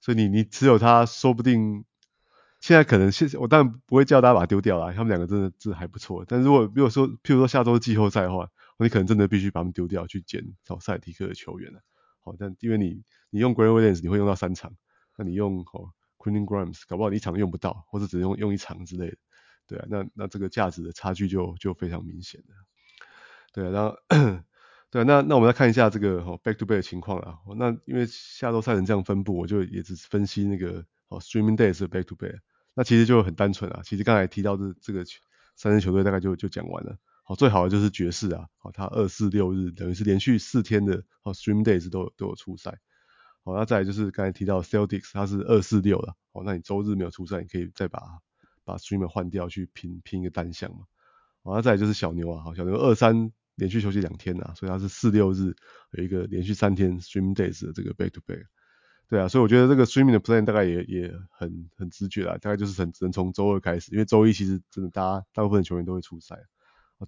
[0.00, 1.84] 所以你你只有他说不定。
[2.60, 6.24] 现在可能现我当然不会叫大家把它丢掉啦，他们两个真的真的还不错。
[6.26, 8.48] 但如果如果说譬如说下周季后赛的话，
[8.80, 11.78] 你可能真的必须把他们丢掉去捡找塞尔提克的球员了。
[12.18, 14.72] 好，但因为你你用 Grant Williams 你会用到三场，
[15.16, 15.90] 那你用哦
[16.28, 19.16] Quentin Grimes 搞不好你一场用不到，或者只用用一场之类的，
[19.66, 22.54] 对啊，那那这个价值的差距就就非常明显了。
[23.52, 23.96] 对啊，然后
[24.90, 27.38] 对啊，那那我们来看一下这个哦 Back to Back 的情况啊。
[27.56, 30.84] 那因为下周赛程这样分布，我就也只分析那个。
[31.10, 32.38] 哦，Streaming Day 是 Back to Back，
[32.74, 33.80] 那其实就很单纯啊。
[33.82, 35.06] 其实刚才提到这这个
[35.56, 36.98] 三支球队大概就就讲完了。
[37.22, 42.78] 好，最好的就是爵士啊，好，他二四六日等于是连续四天的哦 Streaming Days 都有都有出赛。
[43.48, 46.14] 好，那再来就是刚才提到 Celtics，他是二四六了。
[46.32, 48.02] 哦，那你周日没有出赛，你可以再把
[48.62, 50.84] 把 Streamer 换掉去拼拼一个单项嘛。
[51.42, 55.56] 好，那再来就是小牛啊，好，小牛二三连续休息两天啊，所以他是四六日
[55.92, 58.44] 有一个连续三天 Stream Days 的这个 Back to Back。
[59.08, 66.36] 对啊，所以我觉得这个 streaming 的 plan 大概也也很很直觉啦，大概就是很只能从周二开始，因为周一其实真的大家大部分球员都会出赛，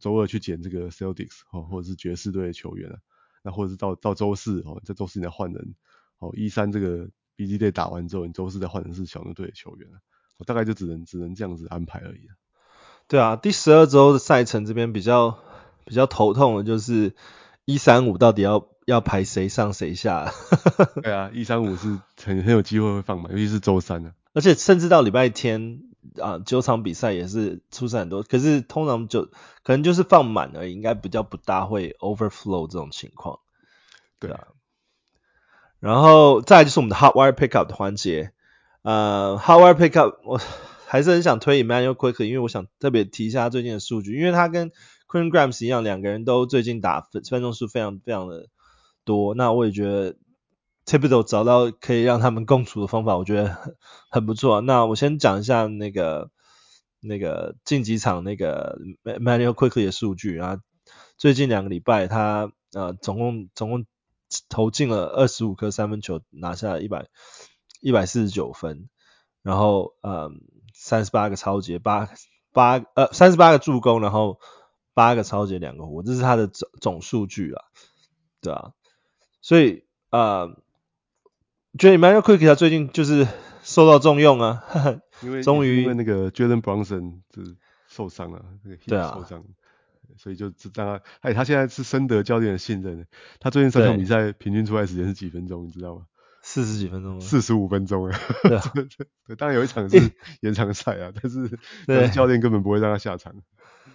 [0.00, 2.96] 周二去捡这个 Celtics 哦，或者是爵士队的球员啊，
[3.42, 5.74] 那或者是到到周四哦，在周四你再换人，
[6.20, 9.98] 哦，一三这个 Busy Day 打完之后，你周四再换成是小牛队的球员啊，
[10.38, 12.28] 我大概就只能只能这样子安排而已。
[13.08, 15.38] 对啊，第十二周的赛程这边比较
[15.84, 17.16] 比较头痛的就是
[17.64, 20.30] 一三五到底要要排谁上谁下。
[21.02, 24.12] 对啊，一三五是很很有机会会放满，尤其是周三啊。
[24.34, 25.80] 而且甚至到礼拜天
[26.20, 29.24] 啊，九场比赛也是出赛很多，可是通常就
[29.64, 33.40] 可能就是放满而已，应该比较不大会 overflow 这种情况。
[34.18, 34.48] 对啊。
[35.80, 38.32] 然后再就是我们的 hot wire pickup 的环节，
[38.82, 40.40] 呃，hot wire pickup 我
[40.86, 44.70] 还是很想推 Emmanuel Quick，因为我想特别提一下他最近的数据，因为他跟
[45.08, 48.46] Quinn Grimes 一样，两个人都最近打分分钟数非常非常的
[49.04, 50.14] 多，那我也觉得。
[50.86, 53.76] Thibodeau 找到可以让他们共处的方法，我觉得很
[54.10, 54.60] 很不错。
[54.62, 56.30] 那我先讲一下那个
[57.00, 60.58] 那个近几场那个 Immanuel Quick 的数据啊。
[61.16, 63.84] 最近两个礼拜他呃总共总共
[64.48, 67.08] 投进了二十五颗三分球，拿下了一百
[67.80, 68.88] 一百四十九分，
[69.42, 70.30] 然后呃
[70.74, 72.08] 三十八个超级，八
[72.52, 74.38] 八呃三十八个助攻，然后
[74.94, 77.62] 八个超级两个火，这是他的总总数据啊，
[78.40, 78.72] 对啊，
[79.40, 80.60] 所以呃。
[81.78, 83.28] 觉得 Immanuel Quickley 他最近就是
[83.62, 84.64] 受到重用啊，
[85.22, 89.44] 因为终于因为那个 Jalen Brunson 就是受伤了，那个 hip 受伤，啊，
[90.18, 93.06] 所以就让他，哎，他现在是深得教练的信任，
[93.38, 96.02] 他最近三场比赛平均出来时间是几分钟，你知道吗？
[96.42, 98.18] 四十几分钟，四十五分钟啊。
[98.42, 98.62] 对啊，
[99.26, 99.96] 对，当然有一场是
[100.40, 103.34] 延长赛啊，但是但是教练根本不会让他下场，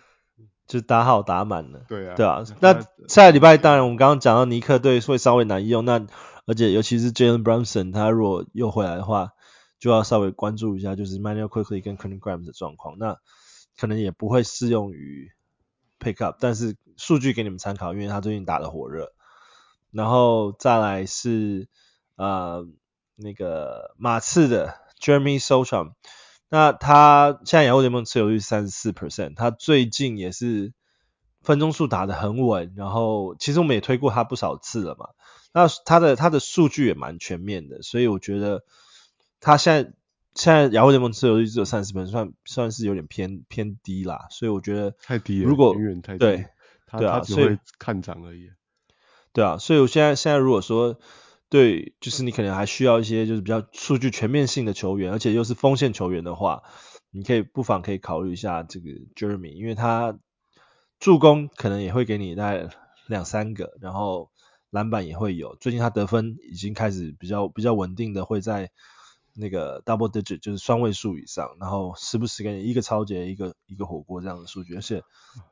[0.67, 1.83] 就打好打满了。
[1.87, 6.05] 对啊，对啊，那下个礼拜当然我们刚刚讲到尼克队会稍微难用，那。
[6.47, 9.31] 而且尤其是 Jalen Brunson，他如果又回来的话，
[9.79, 12.99] 就要稍微关注一下，就是 Immanuel Quickley 跟 Quentin Grimes 的状况。
[12.99, 13.17] 那
[13.79, 15.31] 可能也不会适用于
[15.99, 19.13] Pickup，但是数据给你们参考，因为他最近打得火热。
[19.91, 21.69] 然后再来是
[22.15, 22.67] 呃
[23.15, 25.93] 那个马刺的 Jeremy Sochan，
[26.49, 30.73] 那他现在亚洲联盟持有率三十四 percent，他最近也是
[31.41, 32.73] 分钟数打得很稳。
[32.75, 35.09] 然后其实我们也推过他不少次了嘛。
[35.53, 38.65] 那他的他的数据也蛮全面的，所以我觉得
[39.39, 39.93] 他现在
[40.35, 44.27] 现在雅虎联盟持有率只有三十分，算算是有点偏偏低啦。
[44.29, 46.45] 所以我觉得太低了，如果远远太低，对
[46.85, 48.49] 他对啊，他只会看涨而已。
[49.33, 50.99] 对啊，所以我现在现在如果说
[51.49, 56.63] 对，就是你可能还需要一些就是比较数据全面性的球员，而且又是锋线球员的话，
[57.11, 60.17] 你可以不妨可以考虑一下这个 Jeremy，因为他
[60.99, 62.69] 助攻可能也会给你大概
[63.07, 64.29] 两三个，然后。
[64.71, 68.71] 篮板也会有，最近他得分已经开始比较比较稳定的会在
[69.35, 75.03] 那个 double digit，就是双位数以上，然后时不时给你一个超级，一个一个火锅这样的数据，而且，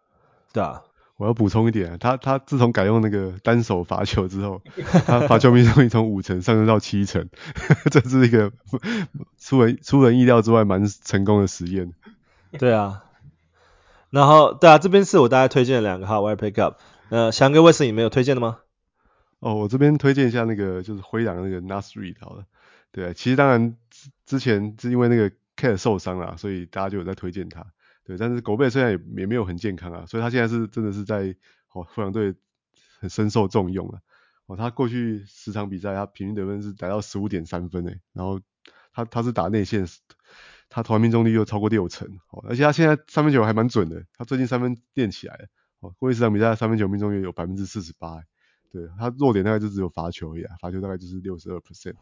[0.54, 0.84] 对啊，
[1.18, 4.62] 我要补充一点，他他自从改用那个单手罚球之后，
[5.06, 7.30] 他罚球命中率从五成上升到七成，
[7.92, 8.52] 这是一个
[9.38, 11.94] 出人出人意料之外蛮成功的实验。
[12.58, 13.04] 对啊，
[14.10, 16.76] 然后对啊，这边是我大概推荐两个 hot wire pickup，
[17.10, 18.60] 呃，翔哥卫斯理你没有推荐的吗？
[19.40, 22.46] 哦，我这边推荐一下那个就是灰狼那个 Naz Reid 好了，
[22.94, 27.66] 对，其实当然之之前是因为那个 Cat 受伤了，所以大家就有在推荐他，
[28.04, 31.36] 对，但是狗贝虽然也也没有很健康啊，所以他现在是真的是在
[31.72, 32.36] 哦灰狼队
[33.00, 34.00] 很深受重用了，
[34.46, 38.40] 哦，他过去十场比赛他平均得分是达到十五点三分诶，然后
[38.94, 39.88] 他他是打内线，
[40.70, 45.48] 他投命中率又超过六成，哦，而且他现在三分球还蛮准的，他最近三分练起来了，
[45.80, 48.22] 哦，过去十场比赛三分球命中率有百分之四十八。
[48.74, 51.94] 对，他弱点大概就只有罚球而已啊，罚球大概就是六十二 percent。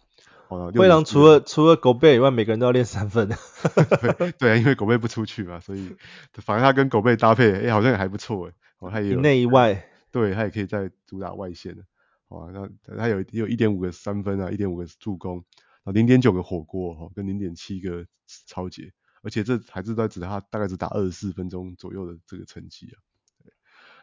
[0.47, 3.27] 灰狼除了除了狗贝以外，每个人都要练三分。
[4.01, 5.95] 对对啊，因为狗贝不出去嘛，所以
[6.35, 8.53] 反正他跟狗贝搭配，哎，好像也还不错哎。
[8.79, 11.83] 哦，他也有内外，对他也可以在主打外线的。
[12.29, 15.43] 哦，那他有有一点五个三分啊，一点五个助攻，
[15.83, 18.05] 啊，零点九个火锅哈，跟零点七个
[18.47, 22.95] 超节，而且这还是在指他大概只打二十四分钟左右的这个成绩啊。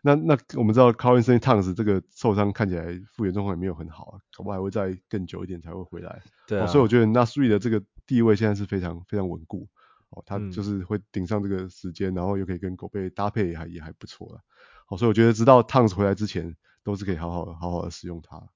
[0.02, 6.22] 那那我们知道 Karl-Anthony Towns 这个受伤看起来复原状况也没有很好啊，恐怕还会再更久一点才会回来。
[6.46, 9.68] 对、啊哦，所以我觉得 Naz Reid 的这个地位现在是非常非常稳固
[10.10, 14.40] 哦，他就是会顶上这个时间，嗯、然后又可以跟狗贝搭配还也还不错了。
[14.86, 18.48] 好、哦，所以我觉得直到 Towns 回来之前，都是可以好好的好好的使用它。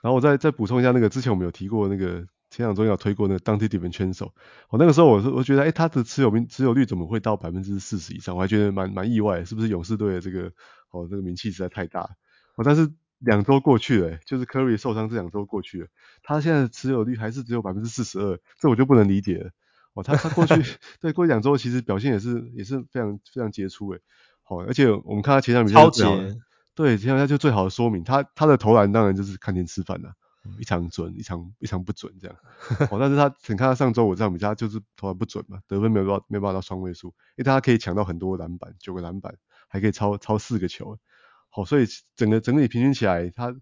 [0.00, 2.26] 然后我再再补充一下那个之前我们有提过那个。
[2.50, 4.32] 前两周有推过那个 Donte DiVincenzo，
[4.68, 8.36] 我那个时候我是我觉得，哎、欸，他的持有名持有率怎么会到百分之四十以上？
[8.36, 10.52] 我还觉得蛮蛮意外，是不是勇士队的这个
[10.90, 12.10] 哦这个名气实在太大了？
[12.56, 15.86] 哦，但是两周过去了，就是 Curry 受伤这两周过去了，
[16.24, 19.50] 他现在的持有率还是只有百分之四十二，这我就不能理解了。
[19.94, 20.54] 哦，他他过去
[21.00, 24.00] 对过去两周其实表现也是也是非常非常杰出诶。
[24.42, 26.16] 好、哦，而且我们看他前两比赛最好，
[26.74, 30.14] 对前两比赛就最好的说明，他他的投篮当然就是看天吃饭了。
[30.58, 32.36] 一场准，一场一场不准这样。
[32.90, 39.36] 哦，但是他你看他上周我这场比较就是投篮不准嘛，得分没有办没有办法到双位数，因为他可以抢到很多篮板，九个篮板，
[39.68, 40.98] 还可以超超四个球。
[41.50, 41.86] 好，所以
[42.16, 43.54] 整个整体平均起来，他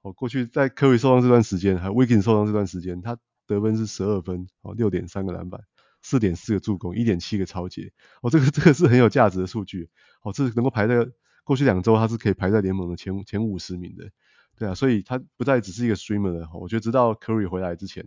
[0.00, 5.60] 哦过去在科瑞受伤这段时间，还有威金受伤这段时间，他得分是十二分，哦六点三个篮板，
[6.00, 7.92] 四点四个助攻，一点七个超截。
[8.22, 9.90] 哦，这个这个是很有价值的数据。
[10.22, 11.06] 哦，这是能够排在
[11.44, 14.10] 过去两周，他是可以排在联盟的前前五十名的。
[14.58, 16.48] 对啊，所以他不再只是一个 streamer 了。
[16.54, 18.04] 我觉得直到 Curry 回来之前，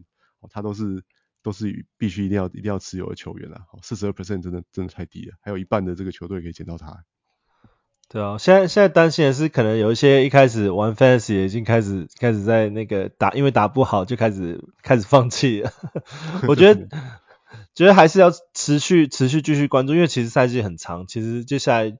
[0.49, 1.03] 他都是
[1.43, 3.61] 都是必须一定要一定要持有的球员了。
[3.81, 7.03] 四十二 percent 真的真的太低了，还有一半的这个球队可以捡到他。
[8.07, 15.73] 对啊，现在现在担心的是，可能有一些一开始玩 Fantasy 已经开始开始在那个打，因为打不好就开始开始放弃了。
[16.47, 16.87] 我觉得
[17.73, 21.97] 觉得还是要持续持续继续关注，因为其实赛季很长，其实接下来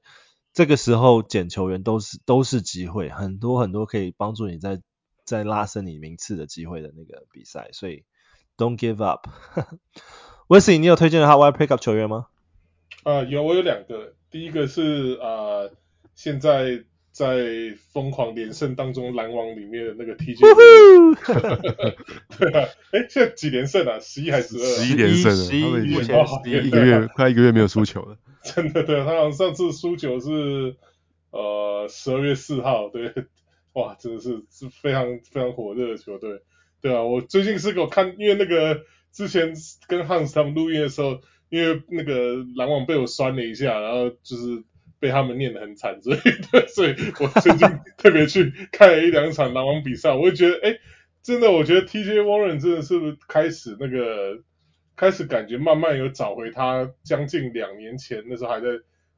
[0.56, 4.80] 这个时候捡球员都是都是机会，很多很多可以帮助你在
[5.24, 8.04] 在拉升你名次的机会的那个比赛，所以
[8.56, 9.28] Don't give up。
[10.48, 12.28] Wesley，你有推荐的 Hot Wire Pickup 球员吗？
[13.02, 15.28] 啊、呃，有，我有两个，第一个是啊。
[15.28, 15.72] 呃
[16.18, 16.82] 现在
[17.12, 17.44] 在
[17.92, 20.40] 疯狂连胜当中，篮网里面的那个 TJ，
[22.38, 24.00] 对啊，哎，现在几连胜啊？
[24.00, 24.76] 十一还是十二？
[24.76, 28.16] 十一连胜了，十一，他们已经一个月快一个月没有输球了。
[28.54, 30.76] 真的，对，他好像上次输球是
[31.30, 33.12] 呃十二月四号，对，
[33.74, 36.40] 哇，真的是是非常非常火热的球队，
[36.80, 38.82] 对啊，我最近是给我看，因为那个
[39.12, 39.54] 之前
[39.88, 44.64] 跟 Hans 他们录音的时候，因为那个篮网被我酸了一下，然后就是。
[44.98, 46.18] 被他们念得很惨，所以
[46.50, 47.68] 对，所以我最近
[47.98, 50.78] 特别去看了一两场篮网比赛，我就觉得，哎，
[51.22, 54.42] 真的，我觉得 TJ Warren 真的是不是开始那个，
[54.96, 58.66] 开始感觉慢慢有找回他将近两年前那时候还在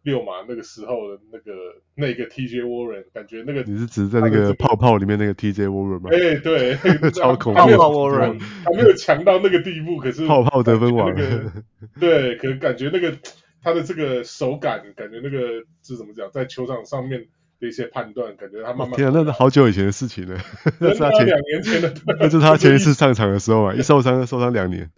[0.02, 1.52] 六马那个时候的那个
[1.94, 6.10] 那个 TJ Warren，感觉那个你是指在那个泡泡里面那个 TJ Warren 吗？
[6.12, 6.76] 哎，对，
[7.12, 11.52] 超恐怖，泡泡 Warren 还没有强到那个地步， 可是泡泡得分王，那个，
[11.98, 13.16] 对，可是感觉那个。
[13.60, 15.38] 他的这个手感，感觉那个
[15.82, 17.26] 是怎么讲，在球场上面
[17.58, 18.92] 的一些判断，感觉他慢慢。
[18.92, 20.38] 天啊，那是好久以前的事情了，
[20.78, 21.92] 那是他前两年前的。
[22.20, 24.88] 那是他前一次上场的时候啊，一受伤就受伤两年。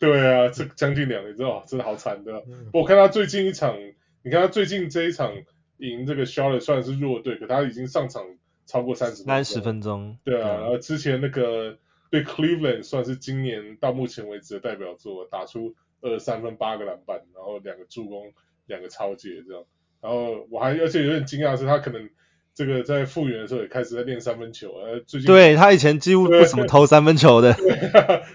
[0.00, 2.42] 对啊，这将近两年，之后真的好惨的。
[2.72, 3.78] 我看他最近一场，
[4.24, 5.32] 你看他最近这一场
[5.76, 8.24] 赢这个 Charlotte 算是弱队，可他已经上场
[8.66, 10.18] 超过三十三十分钟。
[10.24, 11.78] 对啊，然后之前那个
[12.10, 15.76] 对 Cleveland 算是今年到目前为止的代表作，打出。
[16.02, 18.32] 二三分八个篮板，然后两个助攻，
[18.64, 19.64] 两个超截这样。
[20.00, 22.08] 然后我还而且有点惊讶的是，他可能
[22.54, 24.72] 这个在复原的时候也开始在练三分球。
[24.72, 27.52] 呃，最近对他以前几乎不怎么投三分球的。
[27.60, 27.68] 对，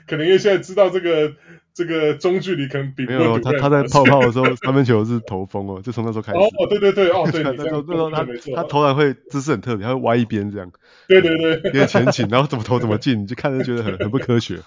[0.06, 1.34] 可能因为现在知道这个
[1.76, 3.12] 这个中距离可能比不。
[3.12, 6.40] 没有他他在泡泡的时候三分球是投疯哦，就从那时候开始。
[6.40, 10.72] 哦，对对对，哦对， 那时候那时候他他投篮会姿势很特别，他会歪一边这样。
[11.10, 14.60] 对对对，有点前倾，然后怎么投怎么进，你就看着觉得很很不科学。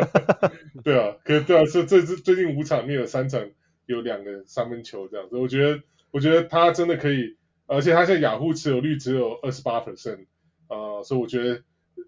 [0.82, 3.42] 对啊，可是对啊，是这这最近五场，你有三场
[3.84, 7.36] 有两个三分球这样子，我觉得我觉得他真的可以，
[7.66, 10.24] 而且他现在雅虎持有率只有二十八 percent，
[10.68, 11.62] 啊，所以我觉得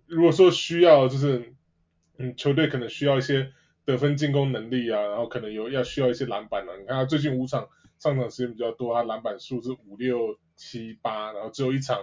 [0.06, 1.52] 如果说需要就是
[2.16, 3.50] 嗯球队可能需要一些
[3.84, 7.68] 得分进攻能力啊，然后可能有要需要一些篮板啊，你看他最近五场
[7.98, 11.98] 上场时间比较多，他篮板数是五六七八，然后只有一场。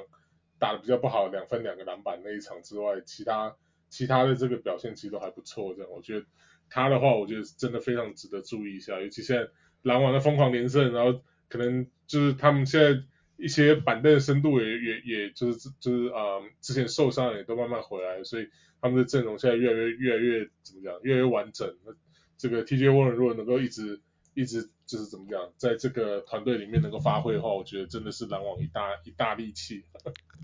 [0.62, 3.56] 打的比较不好，两分两个篮板那一场之外，其他
[3.88, 5.74] 其他的这个表现其实都还不错。
[5.74, 6.26] 这样，我觉得
[6.70, 9.00] 他的话，我觉得真的非常值得注意一下。
[9.00, 9.50] 尤其现在
[9.84, 13.02] 篮网的疯狂连胜，然后可能就是他们现在
[13.40, 18.48] 一些板凳的深度也也也就是就是啊、呃，之前受伤也都慢慢回来，所以
[18.82, 21.74] 他们的阵容现在越来越越来越怎么讲，越来越完整。
[21.86, 21.94] 那
[22.38, 24.00] 这个 TJ Warren 如果能够一直
[24.34, 29.84] 一直就是怎么讲，在这个团队里面能够发挥的话，我觉得真的是篮网一大一大利器。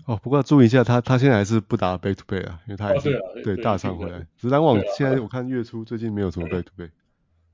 [0.06, 4.20] 哦，不过注意一下，他他现在还是不打 back to back 啊，因为他还是、哦、对，大伤回来。
[4.36, 6.90] 只是篮网现在我看月初最近没有什么 back to back，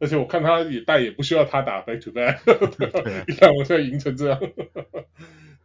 [0.02, 2.40] 而且我看他也带也不需要他打 back to back，
[3.28, 4.38] 你看我现在赢成这样，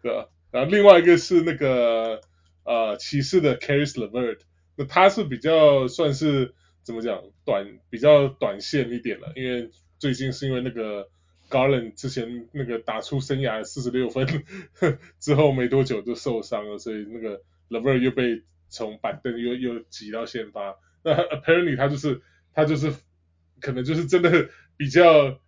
[0.04, 0.30] 对吧？
[0.52, 2.22] 然后另外一个是那个
[2.64, 4.40] 呃骑士的 Caris LeVert，
[4.76, 9.70] 那他是比较算是怎么讲短比较短线一点了，因为。
[10.00, 11.10] 最近是因为那个
[11.50, 14.28] Garland 之前那个打出生涯四十六分
[15.20, 20.76] 之后没多久就受伤了，所以那个 LeVert 又被从板凳又又挤到先发。
[21.02, 22.22] 那 apparently 他就是
[22.54, 22.94] 他就是
[23.62, 25.39] 可能就是真的比较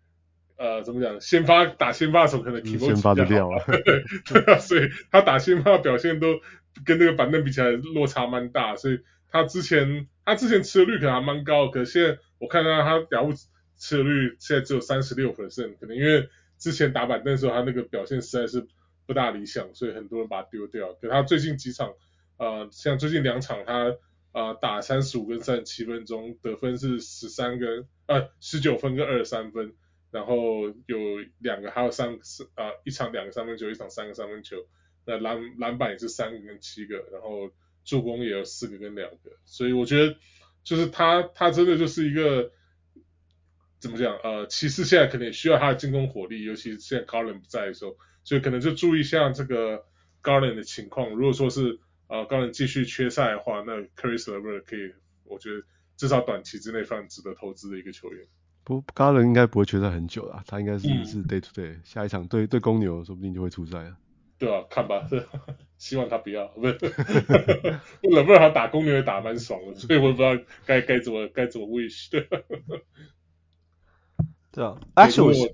[0.58, 6.40] 呃怎么讲，先发打先发的时候可能体力比较好，先发的料啊，对啊，所以他打先发的表现都
[6.86, 9.00] 跟那个板凳比起来落差蛮大，所以
[9.32, 13.32] 他之前他之前吃的率可能还蛮高，可是现在我看到他雅虎。
[13.82, 18.68] 持有率现在只有三十六 percent，可能因为之前打板凳的时候他那个表现实在是
[19.06, 20.92] 不大理想，所以很多人把他丢掉。
[21.02, 21.94] 可他最近几场，
[22.36, 23.96] 呃，像最近两场他
[24.32, 29.74] 啊、打三十五跟三十七分钟，得分是十三跟呃十九分跟二十三分，
[30.12, 30.98] 然后有
[31.40, 32.14] 两个还有三
[32.54, 34.58] 啊、呃、一场两个三分球，一场三个三分球，
[35.06, 37.52] 那篮篮板也是三个跟七个，然后
[37.84, 40.16] 助攻也有四个跟两个，所以我觉得
[40.64, 42.52] 就是他他真的就是一个
[43.80, 49.86] 怎么讲呃，骑士现在可能也需要他的进攻火力，尤其是现在 Garland 不在的时候，所以可能就注意一下这个
[50.22, 51.80] Garland 的情况，如果说是。
[52.10, 54.92] 啊，刚才继续缺赛的话，那 Caris LeVert 可以，
[55.26, 55.64] 我觉得
[55.96, 58.26] 至少短期之内非常值得投资的一个球员。
[58.64, 63.96] 不，Garland 应该不会缺赛很久了，他应该是是 Day to Day，、嗯、下一场对对公牛说不定就会出赛了。
[64.40, 65.08] 对啊，看吧，
[65.78, 66.78] 希望他不要，不是，
[68.02, 70.36] LeVert 他打公牛也打蛮爽的，所以我也不知道
[70.66, 72.10] 该该怎么该怎么 wish。
[72.10, 72.28] 对
[74.57, 75.53] 啊，Actually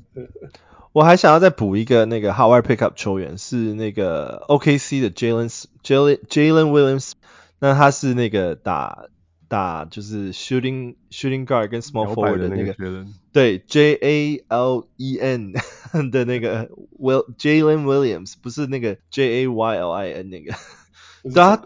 [0.92, 5.48] 我还想要再补一个那个 Howard Pickup 球员，是那个 OKC 的 Jalen
[5.84, 7.12] Jalen Jalen Williams，
[7.60, 9.06] 那他是那个打
[9.48, 15.52] 打就是 shooting shooting guard 跟 small forward 的那个，那个对 J A L E N
[16.10, 16.68] 的那个
[16.98, 20.54] Will Jalen Williams，不是那个 J A Y L I N 那个。
[21.33, 21.61] 对啊，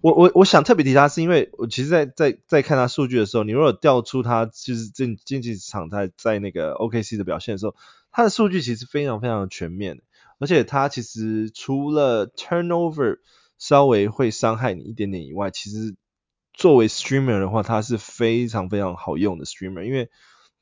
[0.00, 7.74] 我我我想特别提他，是因为我其实在在在看他数据的时候，你如果调出他就是近近几场在在那个 OKC 的表现的时候，
[8.12, 10.00] 他的数据其实非常非常全面，
[10.38, 13.18] 而且他其实除了 turnover
[13.58, 15.96] 稍微会伤害你一点点以外，其实
[16.52, 20.10] 作为 streamer 的话，他是非常非常好用的 streamer，因为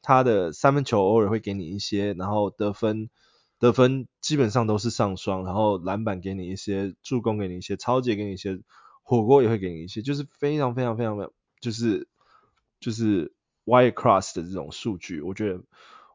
[0.01, 3.11] 他的三分球偶尔会给你一些，然后得分。
[3.61, 8.58] 得分基本上都是上双，然后篮板给你一些，助攻给你一些，抄截给你一些，
[9.02, 11.30] 火锅也会给你一些，就是非常非常非常的，
[11.61, 12.08] 就是
[12.80, 13.34] 就是
[13.66, 15.61] wide cross 的这种数据，我觉得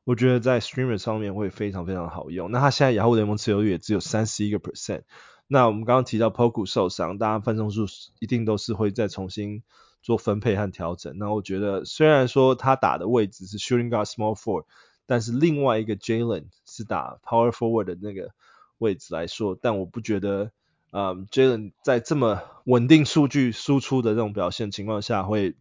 [0.06, 2.50] 我觉得在 streamer 上面会非常非常好用。
[2.50, 5.04] 那他现在雅虎联盟持有率也只有三十一个 percent。
[5.46, 7.86] 那我们刚刚提到 Poku 受伤，大家分钟数
[8.20, 9.62] 一定都是会再重新
[10.02, 11.16] 做分配和调整。
[11.20, 14.66] 那我觉得虽然说他打的位置是 shooting guard small ford。
[15.08, 16.46] 但是另外一个 Jalen
[16.76, 18.32] 是打 Power Forward 的那个
[18.78, 20.52] 位置来说，但我不觉得，
[20.92, 25.56] 嗯，Jalen 在这么稳定数据输出的这种表现情况下会，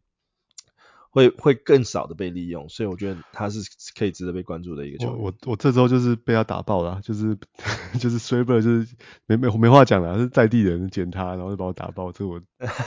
[1.11, 3.61] 会会会更少的被利用，所以我觉得他是
[3.97, 5.17] 可以值得被关注的一个球员。
[5.17, 7.39] 我我我这周就是被他打爆了，就是
[8.01, 8.89] 就是 Schroeder 就是
[9.27, 12.41] 没没没话讲了，是在地人捡他，然后就把我打爆，这我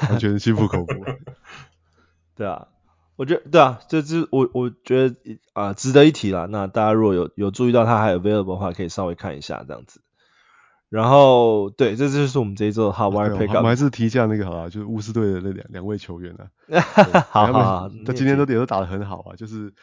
[0.09, 1.05] 完全是心服口服。
[2.35, 2.67] 对啊。
[3.17, 5.15] 我觉得对啊，这是我我觉得
[5.53, 6.47] 啊、呃、值得一提啦。
[6.49, 10.01] 那大家如果有有注意到他还有 available 的话，可以稍微看一下这样子。
[10.89, 13.57] 然后对，这就是我们这一周的 Hot Wire Pickup。
[13.57, 16.47] 我们还是提一下那个好了，就是巫师队的那两两位球员啊。
[17.29, 19.73] 好好好，他今天都也都打得很好啊，就是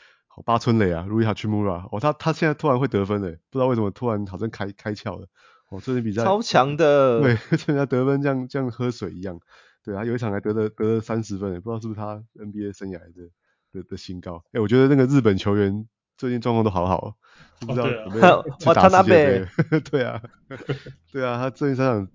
[0.46, 5.26] 八村垒啊，Rui Hachimura 哦，他他现在突然会得分嘞，不知道为什么突然好像开开窍了。
[5.70, 9.40] 哦，最近比赛超强的，对， 人家得分像像喝水一样。
[9.84, 13.30] 对啊，有一场还得了得了三十分，也不知道是不是他 NBA 生涯的
[13.72, 14.42] 的的新高。
[14.52, 17.14] 哎，我觉得那个日本球员最近状况都好好，哦，
[17.60, 19.80] 不知道有没有 去打世界杯？
[19.90, 20.22] 对啊，
[21.12, 22.08] 对啊，他最近三场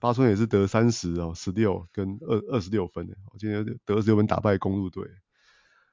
[0.00, 5.08] 八村也是得三十哦，十六跟二二十六分的，今天得二十六分打败公路队。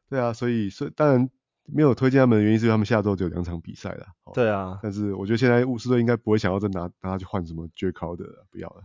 [0.10, 1.30] 对啊，所以所以当然
[1.66, 4.08] 没有推荐他们的原因是因为他们下周只有两场比赛了。
[4.34, 8.84] 对啊，但是我觉得现在巫师队应该不会想要再拿拿他去换什么 Jae Crowder 的，不要了。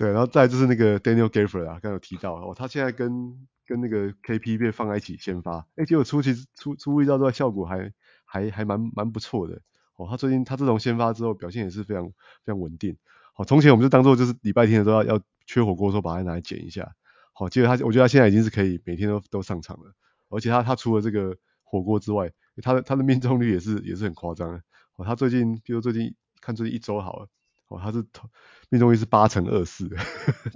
[0.00, 7.92] 对，然后再就是那个 Daniel Gafford 啊，刚刚有提到哦，他现在跟跟那个 KP 被放在一起先发，哎，结果出其实出出意料之外，效果还
[8.24, 9.60] 还还蛮蛮不错的
[9.96, 10.06] 哦。
[10.08, 12.14] 他最近他自从先发之后表现也是非常非
[12.46, 12.96] 常稳定。
[13.34, 16.90] 好，从前我们就当做就是礼拜天的时候要要缺火锅的时候把它拿来捡一下。
[17.34, 19.92] 好，结果他我觉得他现在已经是可以每天都都上场了，
[20.30, 22.32] 而且他他除了这个火锅之外，
[22.62, 24.62] 他的他的命中率也是也是很夸张的。
[24.96, 27.28] 哦，他最近比如最近看最近一周好了。
[27.70, 28.28] 哦，他是投
[28.68, 29.88] 命中率是八成二四，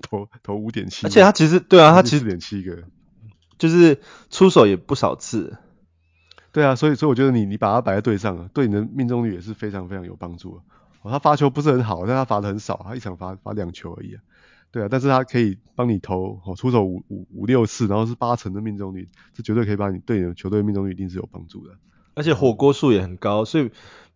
[0.03, 2.83] 投投五点七，而且他其实对啊，他其实四点七个，
[3.57, 4.01] 就是
[4.31, 5.57] 出手也不少次。
[6.53, 10.61] 对啊，所以所以我觉得你你把他摆在队上啊，对你的命中率也是非常非常有帮助。
[11.03, 14.23] 哦，他发球不是很好，但他罚的很少，他一场罚罚两球而已啊。
[14.73, 21.75] 对啊，但是他可以帮你投，哦，出手五五五六次，然后是八成的命中率，这绝对可以把你对你的球队命中率一定是有帮助的。
[22.15, 23.71] 而且火锅数也很高，所以。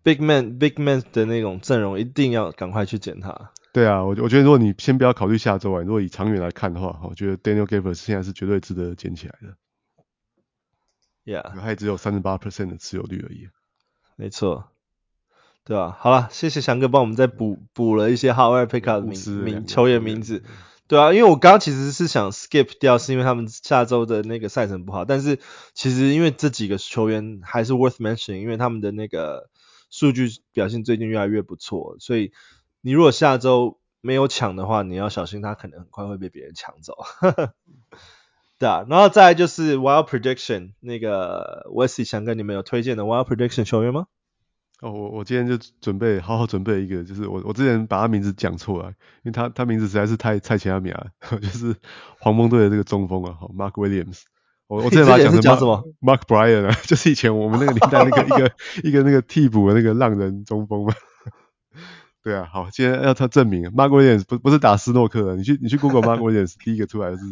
[0.04, 3.50] Big man, big man 的那种阵容，一定要赶快去捡他。
[3.72, 9.56] 对啊，我我觉得如果你先不要考虑下周啊，如果以长远来看的话，我觉得 Daniel Gafford 现在是绝对值得捡起来的。
[11.24, 13.48] Yeah，他也只有三十八 percent 的持有率而已。
[14.16, 14.70] 没错，
[15.64, 20.42] 对啊，好了，谢谢翔哥帮我们再补补了一些 Howard Pickup 的名名球员名字。
[20.86, 25.04] 对啊，因为我刚刚其实是想 skip 掉，是因为他们下周的那个赛程不好。
[25.04, 25.38] 但是
[25.74, 29.50] 其实因为这几个球员还是 worth mentioning，因为他们的那个。
[29.90, 32.32] 数据表现最近越来越不错，所以
[32.80, 36.94] 你如果下周没有抢的话，你要小心他可能很快会被别人抢走。
[38.58, 44.06] 对啊，然后再来就是 Wild Prediction 那个 Wesley 想跟你们有推荐的 Wild Prediction 球员吗？
[44.80, 48.88] 哦，我我今天就准备好好准备一个，就是我我之前把他名字讲错了，
[49.22, 51.10] 因为他他名字实在是太太奇妙了，
[51.40, 51.74] 就是
[52.18, 54.22] 黄蜂队的这个中锋啊，好 Mark Williams。
[54.68, 58.52] 我我 之前把他讲成 Mark, 什么 Mark Bryan 啊， 就是以前我们那个年代那个一个
[58.88, 60.94] 一个那个替补的那个浪人中锋嘛。
[62.22, 67.24] 对啊，好，今天要他证明 Mark Williams 不不是打斯诺克的，你去你去 Google Mark Williams 第一个出来的是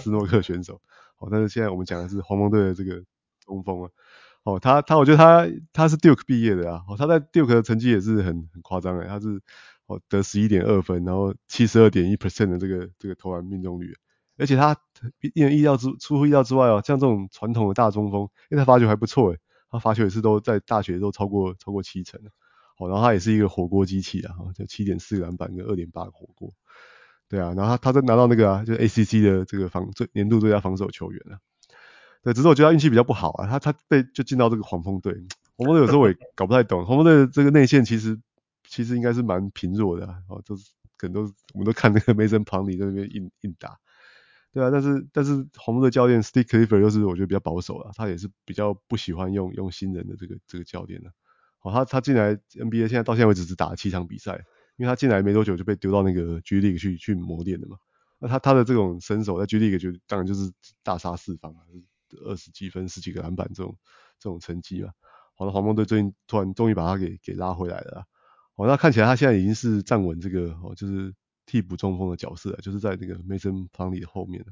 [0.00, 0.80] 斯诺克选手。
[1.16, 3.02] 好，但是现在我们讲的是黄蜂队的这个
[3.44, 3.90] 中锋啊。
[4.44, 9.40] 哦，他他我觉得他他是 Duke 毕业的啊，哦他在 Duke 的成绩也是很很夸张诶，他是
[9.86, 13.96] 哦得十一点二分，然后七十二点一 percent 的这个这个投篮命中率，
[14.38, 14.76] 而且他
[15.20, 19.38] 令人意料之出乎意料之外哦，像这种传统的大中锋，因为他罚球还不错诶，
[19.70, 22.20] 他罚球也是都在大学都超过超过七成，
[22.78, 26.52] 哦，然后他也是一个火锅机器啊，就七点四篮板跟二点八火锅，
[27.28, 31.38] 对啊，然后他他在拿到那个啊，就是 ACC 的这个防最年度最佳防守球员啊。
[32.22, 35.12] 对，只是我觉得他运气比较不好啊，他他被就进到这个黄蜂队，
[35.56, 38.18] 黄蜂队有时候我也搞不太懂，黄蜂队的这个内线其实
[38.68, 43.78] 其实应该是蛮贫弱的啊，哦，就是可能都我们都看那个 Mason Plumlee 在那边硬硬打，
[44.56, 51.12] 对啊，但是但是黄蜂的教练 Steve Clifford 又是我觉得比较保守啊，他也是比较不喜欢用用新人的这个这个教练的，
[51.58, 54.32] 好，他他进来 NBA 现在到现在为止只打了七场比赛，
[54.78, 57.76] 因为他进来没多久就被丢到那个 G League 去去磨练的嘛，
[58.18, 60.50] 那他他的这种身手在 G League 就当然就是
[60.82, 61.60] 大杀四方啊。
[62.24, 63.76] 二十几分、十几个篮板这种
[64.20, 64.90] 这种成绩嘛，
[65.34, 68.04] 好了，黄蜂队最近突然终于把他给给拉回来了，
[68.54, 71.12] 哦，那看起来他现在已经是站稳这个哦，就是
[71.46, 74.44] 替补中锋的角色，就是在那个 Mason p l u m l e 的后面，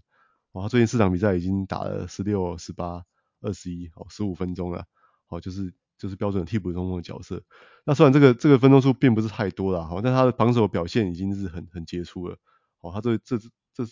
[0.53, 3.05] 哦，他最近四场比赛已经打了十六、十八、
[3.41, 4.87] 二十一，哦，十五分钟了，
[5.29, 7.43] 哦，就是就是标准的替补中锋的角色。
[7.85, 12.39] 那虽然这个这个分钟数并不是太多了，好，但他的防守表现已经是很很杰出了，
[12.81, 13.37] 哦，他这这
[13.75, 13.85] 这。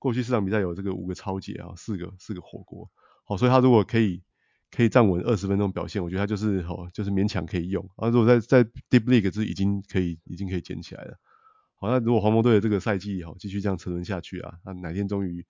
[0.00, 2.88] 过去四场比赛有这个五个抄截啊，四个四个火锅，
[3.24, 4.22] 好，所以他如果可以
[4.70, 7.84] 可以站稳二十分钟表现，我觉得他就是哦，就是勉强可以用。
[7.96, 11.18] 啊，如果在在 Deep League 是已经可以已经可以捡起来了。
[11.78, 15.44] 好，那如果黄蜂队的这个赛季好继续这样沉沦下去啊，那哪天终于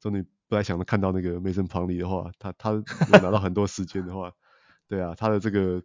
[0.00, 2.70] 终于不太想着看到那个 Mason Plumlee 的话，他他
[3.10, 4.32] 拿到很多时间的话，
[4.88, 5.82] 对啊，他的这个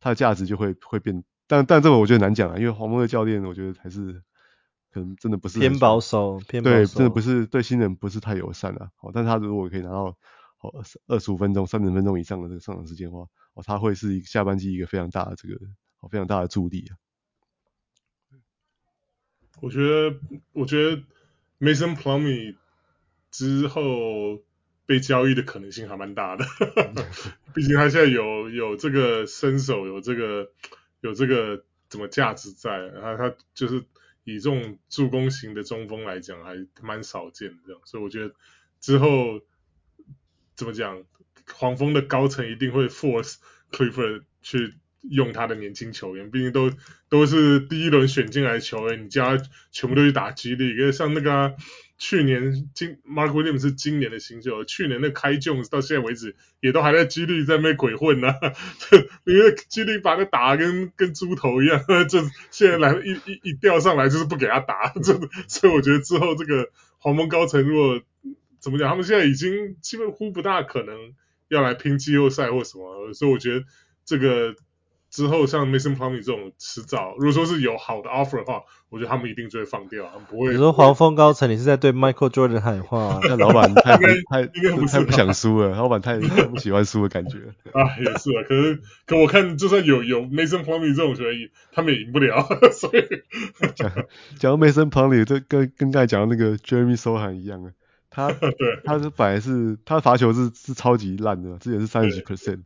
[0.00, 1.24] 他的价值就会会变。
[1.46, 4.22] 但但这个我觉得难讲啊，因为黄蜂队教练我觉得还是。
[4.94, 8.88] 可能真的不是偏保守，偏保守，对，真的不是对新人不是太友善啊。
[8.94, 10.16] 好，但是他如果可以拿到
[10.56, 10.72] 好
[11.08, 15.56] 二十五分钟、三十分钟以上的这个上场时间的话，哦，他会是一个下半季一个非常大的这个，
[15.98, 16.94] 哦，非常大的助力啊。
[19.60, 20.18] 我觉得，
[20.52, 21.02] 我觉得
[21.60, 22.56] Mason Plumlee
[23.30, 24.42] 之后
[24.86, 26.44] 被交易的可能性还蛮大的，
[27.54, 30.50] 毕竟他现在有有这个身手，有这个
[31.00, 33.84] 有这个怎么价值在，然后他就是。
[34.26, 38.34] 以这种助攻型的中锋来讲，还蛮少见的这样，所以我觉得
[38.80, 39.42] 之后
[40.56, 41.04] 怎么讲，
[41.52, 43.34] 黄蜂的高层一定会 force
[43.70, 44.76] Clifford 去
[45.10, 46.70] 用他的年轻球员，毕竟都
[47.08, 51.54] 都是第一轮选进来的球员，你叫他全部都去打 G League，因为像那个、
[51.98, 58.52] 去年今 Mark Williams 是今年的新秀，去年那开 Jones 到现在为止也都还在 G League 在那鬼混呢、啊，
[59.26, 65.12] 因为 G League 把他打跟跟猪头一样， 就现在来一一一调上来就是不给他打， 这，
[65.46, 68.00] 所以我觉得之后这个黄蜂高层如果
[68.58, 70.96] 怎么讲，他们现在已经基本乎不大可能
[71.48, 73.64] 要来拼季后赛或什么，所以我觉得
[74.06, 74.56] 这个。
[75.14, 80.50] 之后像 Mason Plumlee 这种迟早，如果说是有好的 offer 的话，我觉得他们一定就会放掉，他们不会。
[80.50, 83.20] 你说黄蜂高层，你是在对 Michael Jordan 喊话、啊？
[83.22, 87.38] 那老板太太太不想输了，老板太太不喜欢输的感觉。
[87.70, 93.04] 啊，也是啊，可是可我看就算有有 Mason Plumlee 这种球员，他们也赢不了， 所以
[93.76, 93.88] 讲
[94.36, 97.70] 讲到 Mason Plumlee，这跟跟刚才讲的那个 Jeremy Sochan 一样啊，
[98.10, 102.62] 他对他是本来是他的罚球是是超级烂的，之前是三十几 percent。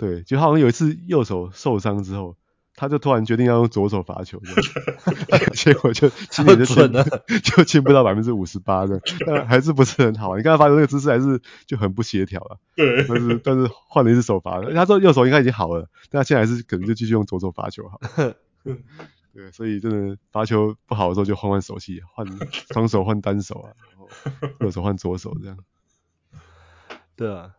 [0.00, 2.34] 对，就好像有一次右手受伤之后，
[2.74, 4.40] 他就突然决定要用左手罚球，
[5.52, 6.92] 结果就 今年 就进
[7.42, 10.38] 就进不到百分之五十八的，但还是不是很好。
[10.38, 12.58] 你刚才发球那个姿势还是就很不协调了。
[12.74, 18.00] 对，但是但是换了一只手罚，他说右手应该已经好了，但他现在还是可能就继续用左手罚球好。
[18.64, 22.26] 对，所以真的罚球不好的时候就换换手气，换
[22.72, 25.58] 双手换单手啊，然后右手换左手这样。
[27.16, 27.50] 对啊。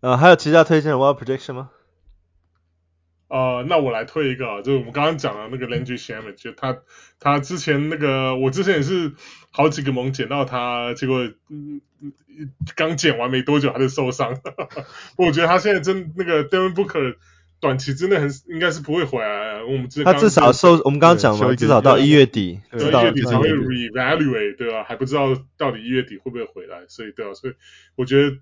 [0.00, 1.70] 呃，还有其他推荐的 Wild Prediction 吗？
[3.28, 6.78] 呃，那我来推一个啊，就是我们刚刚讲的那个 Landry Shamet，就他
[7.20, 9.12] 他之前那个，我之前也是
[9.50, 11.82] 好几个盟捡到他，结果嗯
[12.74, 14.40] 刚捡完没多久他就受伤，
[15.18, 17.16] 我觉得他现在真那个 Devin Booker
[17.60, 19.62] 短期之内很应该是不会回来。
[19.64, 24.84] 我们他至少收，我们刚刚讲了，至少到一月底，一月底才会 reevaluate，对吧？
[24.84, 27.54] 还不知道到底一月底会不会回来，所以对啊，所以
[27.96, 28.38] 我觉得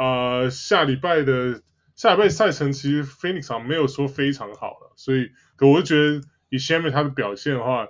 [0.00, 1.62] 呃下礼拜的
[1.94, 7.88] 下礼拜赛程其实 Phoenix 没有说非常好了，所以可我就觉得以 Shamet 他的表现的话，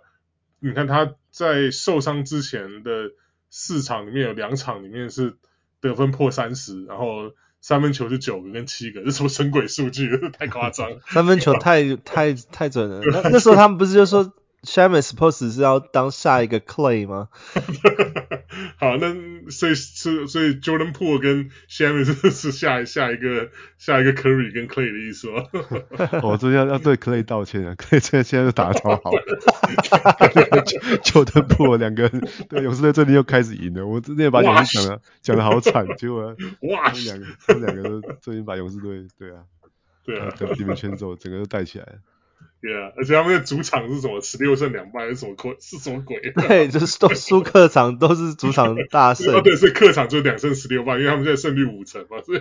[0.59, 3.13] 你看他在受伤之前的
[3.49, 5.37] 四场里面有两场里面是
[5.81, 7.33] 得分破三十，然后。
[7.63, 10.09] 三分球是九个跟七个，这什么神鬼数据？
[10.33, 10.99] 太夸张！
[11.09, 13.03] 三分球太 太太准了。
[13.05, 14.33] 那 那时候他们不是就说
[14.63, 17.29] Shamet suppose 是要当下一个 Clay 吗？
[18.77, 19.15] 好，那
[19.51, 25.45] 所以是所以 Jordan Poole 跟 Shamet 是是下下一个下一个 Curry 跟 Clay 的意思吗？
[26.23, 29.11] 我这要要对 Clay 道歉啊！Clay 现在现在都打得超好，
[31.05, 33.87] Jordan Poole 两个人对勇士队最近又开始赢了。
[33.87, 36.37] 我之前把勇士讲的讲的好惨，结果
[36.71, 39.45] 哇，两个他们两个都最近把勇士队对啊
[40.05, 41.93] 对啊，把你们圈走，整个都带起来了。
[42.63, 44.21] 对啊，而且他们的主场是什么？
[44.21, 45.57] 十六胜两败是什么鬼？
[45.61, 46.21] 是什么鬼？
[46.47, 49.33] 对，就是都输客场都是主场大胜。
[49.35, 52.41] 哦，对，是客场就两胜十六败，因为他们现在胜率五成嘛，所以，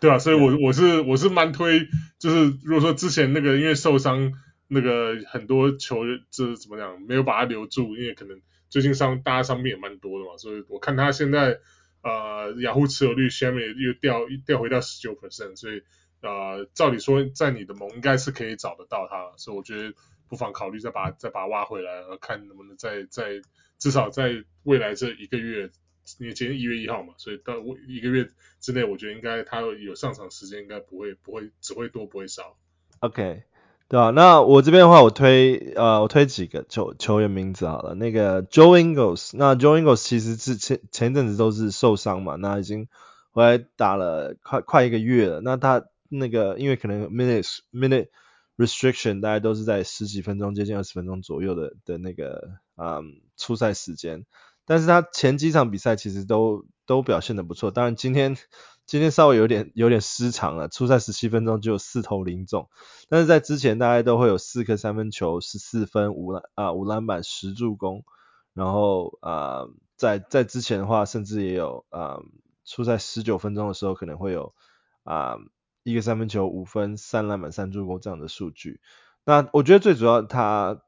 [0.00, 1.86] 对啊，所以我我是我是蛮推，
[2.18, 4.32] 就是如果说之前那个因为受伤，
[4.66, 11.60] 那个很多球员就是怎么讲，没有把他留住，因为可能最近伤大家伤病也蛮多的嘛，所以我看他现在
[12.02, 15.84] 呃雅虎持有率下面又掉掉回到十九 percent，所以。
[16.20, 19.94] 呃，照理说，在你的盟应该是可以找得到他，所以我觉得
[20.28, 23.40] 不妨考虑再把再把他挖回来，看能不能再在
[23.78, 25.70] 至少在未来这一个月，
[26.18, 27.54] 因为今天一月一号嘛，所以到
[27.86, 32.56] 一个月之内，我觉得应该他有上场时间，应该不会不会只会多不会少。
[32.98, 33.44] OK，
[33.88, 42.88] 对啊，那我这边的话，我推呃我推几个球球员名字好了，那个 Joe Ingles，那 Joe Ingles 其实是前前阵子都是受伤嘛，那已经
[43.30, 45.84] 回来打了快快一个月了，那他。
[46.08, 48.08] 那个，因为可能 minutes minute
[48.56, 54.24] restriction，大概都是在十几分钟，接近二十分钟左右的的那个嗯出赛时间，
[54.64, 58.36] 但是他前几场比赛其实都都表现得不错，当然今天
[58.86, 62.68] 今天稍微有点有点失常了，出赛十七分钟就有四投零中，
[63.08, 68.04] 但是在之前大概都会有四颗三分球，十四分五篮啊五篮板十助攻，
[68.54, 72.18] 然后啊、在在之前的话，甚至也有啊
[72.64, 74.54] 出赛十九分钟的时候可能会有
[75.04, 75.36] 啊。
[75.90, 78.78] 一个三分球五分三篮板三助攻这样的数据，
[79.24, 80.82] 那我觉得最主要他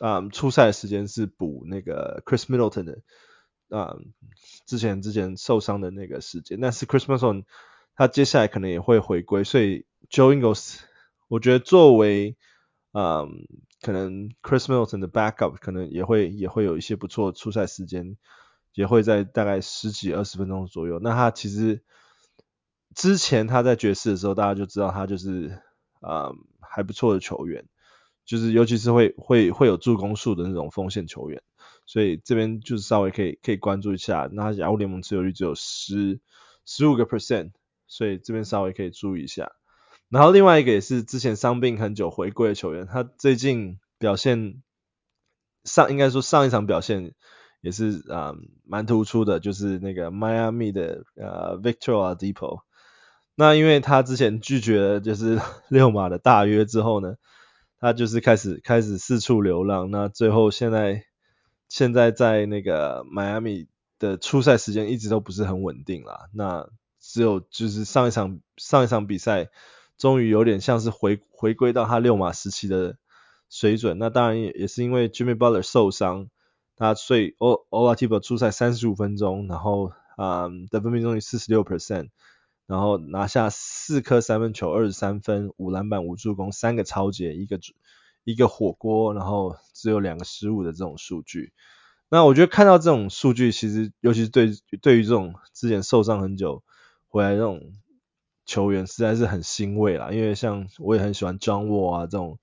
[0.00, 2.98] 啊、嗯、出赛的时间是补那个 Chris Middleton 的
[3.70, 4.12] 啊、嗯、
[4.66, 7.44] 之前之前受伤的那个时间，但是 Chris Middleton
[7.96, 10.80] 他接下来可能也会回归，所以 Joe Ingles
[11.28, 12.36] 我觉得作为
[12.92, 13.46] 啊、嗯、
[13.80, 18.18] 可能 Chris Middleton 的 backup 可能也会也会有一些不错的出赛时间，
[18.74, 21.82] 也会在大概十几二十分钟左右，那他其实。
[22.94, 25.60] 之前他在爵士的时候，大家就知道他就是
[26.00, 26.30] 啊、
[26.60, 27.64] 还不错的球员，
[28.24, 31.42] 就是尤其是会会会有助攻数的那种锋线球员，
[31.86, 34.28] 所以这边就是稍微可以可以关注一下。
[34.32, 36.20] 那雅虎联盟持有率只有十
[36.66, 37.52] 十五个 percent，
[37.86, 39.52] 所以这边稍微可以注意一下。
[40.10, 44.62] 然后另外一个也是之前伤病很久回归的球员，他最近表现
[45.64, 47.14] 上应该说上一场表现
[47.62, 48.34] 也是啊
[48.64, 52.60] 蛮、突出的，就是那个迈阿密的呃 Victor Oladipo。
[53.36, 57.16] 那因为他之前拒绝了就是 六马的大约之后呢，
[57.80, 59.90] 他就是开始开始四处流浪。
[59.90, 61.04] 那最后现在
[61.68, 63.66] 现在在那个迈阿密
[63.98, 66.28] 的出赛时间一直都不是很稳定啦。
[66.32, 66.68] 那
[67.00, 69.48] 只有就是上一场上一场比赛，
[69.98, 72.96] 终于有点像是回回归到他六马时期的
[73.50, 73.98] 水准。
[73.98, 76.28] 那当然也也是因为 Jimmy Butler 受伤，
[76.76, 82.10] 他所以 Oladipo 出赛三十五分钟，然后啊得分命中率四十六 percent。
[82.66, 87.60] 然后拿下四颗三分球，二十三分，五篮板，五助攻，三个抄截，一个
[88.24, 91.52] 一个火锅，然后只有两个失误的这种数据。
[92.08, 94.50] 那我觉得看到这种数据，其实尤其是对
[94.80, 96.62] 对于这种之前受伤很久
[97.08, 97.60] 回来这种
[98.46, 100.10] 球员，实在是很欣慰啦。
[100.10, 102.38] 因为像我也很喜欢 John Wall 啊这种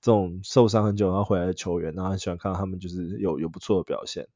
[0.00, 4.28] 这种受伤很久然后回来的球员，然后很喜欢看到他们就是有有不错的表现。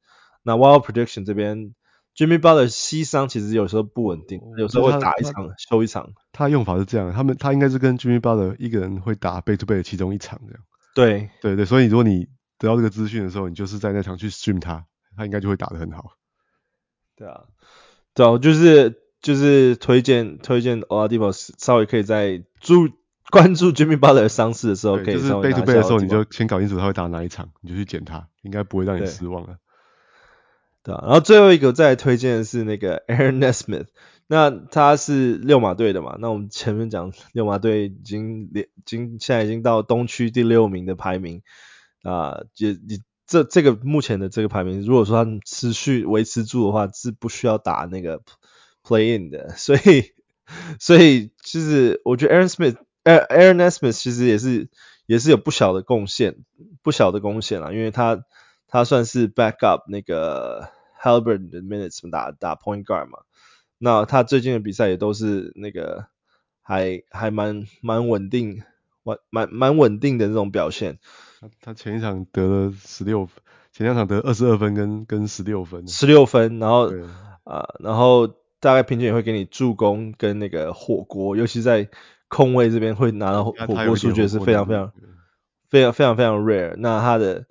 [0.43, 1.73] 那 Wild Prediction 这边。
[2.15, 6.11] Jimmy Butler 膝伤其实有时候不稳定，有时候会打一场休一场。
[6.33, 10.63] 他用法是这样，他们他应该是跟 Jimmy Butler 一个人会打 back to back 的其中一场这样。
[10.93, 14.85] 对对对，所以如果你得到这个资讯的时候，你就是在那场去 stream 他，
[15.15, 16.11] 他应该就会打得很好。
[17.15, 17.43] 对啊，
[18.13, 22.89] 对啊，就是就是推荐推荐 Oladipo 稍微可以在注
[23.29, 29.55] 关注 Jimmy Butler 伤势的时候，可以就是 back to back 的时候，你就先搞清楚他会打哪一场，你就去捡他，应该不会让你失望了。
[30.83, 33.87] 对啊，然后最后一个再推荐的是那个 Aaron Nesmith。
[34.27, 36.15] 那他是六马队的嘛？
[36.17, 41.41] 那我们前面讲六马队已经连，已经现在已经到东区第六名的排名
[42.03, 48.21] 啊，也你这这个目前的这个排名，如果说他持续维持住的话，是不需要打那个
[48.83, 49.49] play in 的。
[49.57, 50.13] 所以，
[50.79, 54.69] 所以其实我觉得 Aaron Smith，Aaron Nesmith 其实也是
[55.07, 56.37] 也是有不小的贡献，
[56.81, 58.23] 不小的贡献啊，因为他
[58.71, 60.69] 他算是 back up 那个
[60.99, 63.19] Haliburton 的 minutes 打打 point guard 嘛。
[63.77, 66.05] 那他最近的比赛也都是那个
[66.61, 68.63] 还还蛮蛮稳定，
[69.03, 70.99] 蛮蛮蛮稳定的这种表现。
[71.39, 73.41] 他他前一场得了十六分，
[73.73, 75.87] 前两场得二十二分跟跟十六分。
[75.87, 76.89] 十六分，然后
[77.43, 78.27] 啊、呃，然后
[78.59, 81.89] 大概平均也会给你助攻跟那个火锅，尤其在
[82.27, 84.93] 空位这边会拿到火锅数据是非常非常
[85.67, 86.75] 非常非常非常 rare。
[86.77, 87.47] 那他的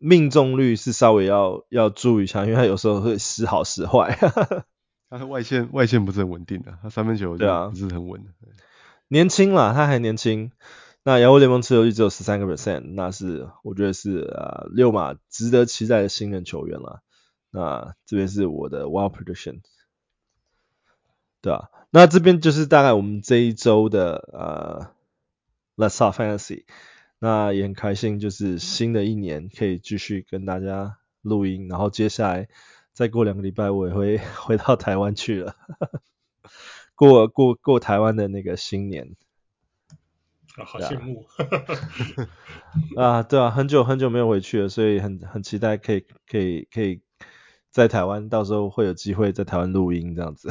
[0.00, 4.16] 命中率是稍微要要注意一下，因为他有时候会时好时坏。
[5.08, 8.30] 他的外线外线不是很稳定的，他三分球对啊不是很稳的。
[9.08, 10.50] 年轻啦，他还年轻。
[11.04, 17.02] 那亚洲联盟持有率只有十三个 percent，那是我觉得是啊六马值得期待的新人球员了。
[17.52, 19.60] 那这边是我的 wild prediction，
[21.40, 24.90] 对啊，那这边就是大概我们这一周的呃
[25.76, 26.64] Let's Talk Fantasy。
[27.18, 32.48] 那也很开心，就是新的一年可以继续跟大家录音，然后接下来。
[32.92, 35.54] 再过两个礼拜，我也会 回到台湾去了，
[36.94, 39.14] 过过过台湾的那个新年。
[40.56, 41.26] 啊，好羡慕！
[42.96, 47.02] 啊，对啊，很久很久没有回去了，所以很很期待可以可以可以
[47.70, 50.48] 在台湾，到时候会有机会在台湾录音这样子。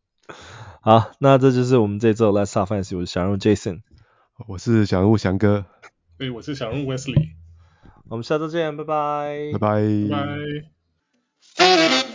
[0.80, 3.82] 好，那这就是我们这周 Let's Talk Fantasy，我是小人物 Jason，
[4.46, 5.66] 我是小人物翔哥，
[6.18, 7.30] 对，我是小人物 Wesley，
[8.08, 9.82] 我们下周见，拜拜，拜拜，
[11.56, 12.07] 拜拜。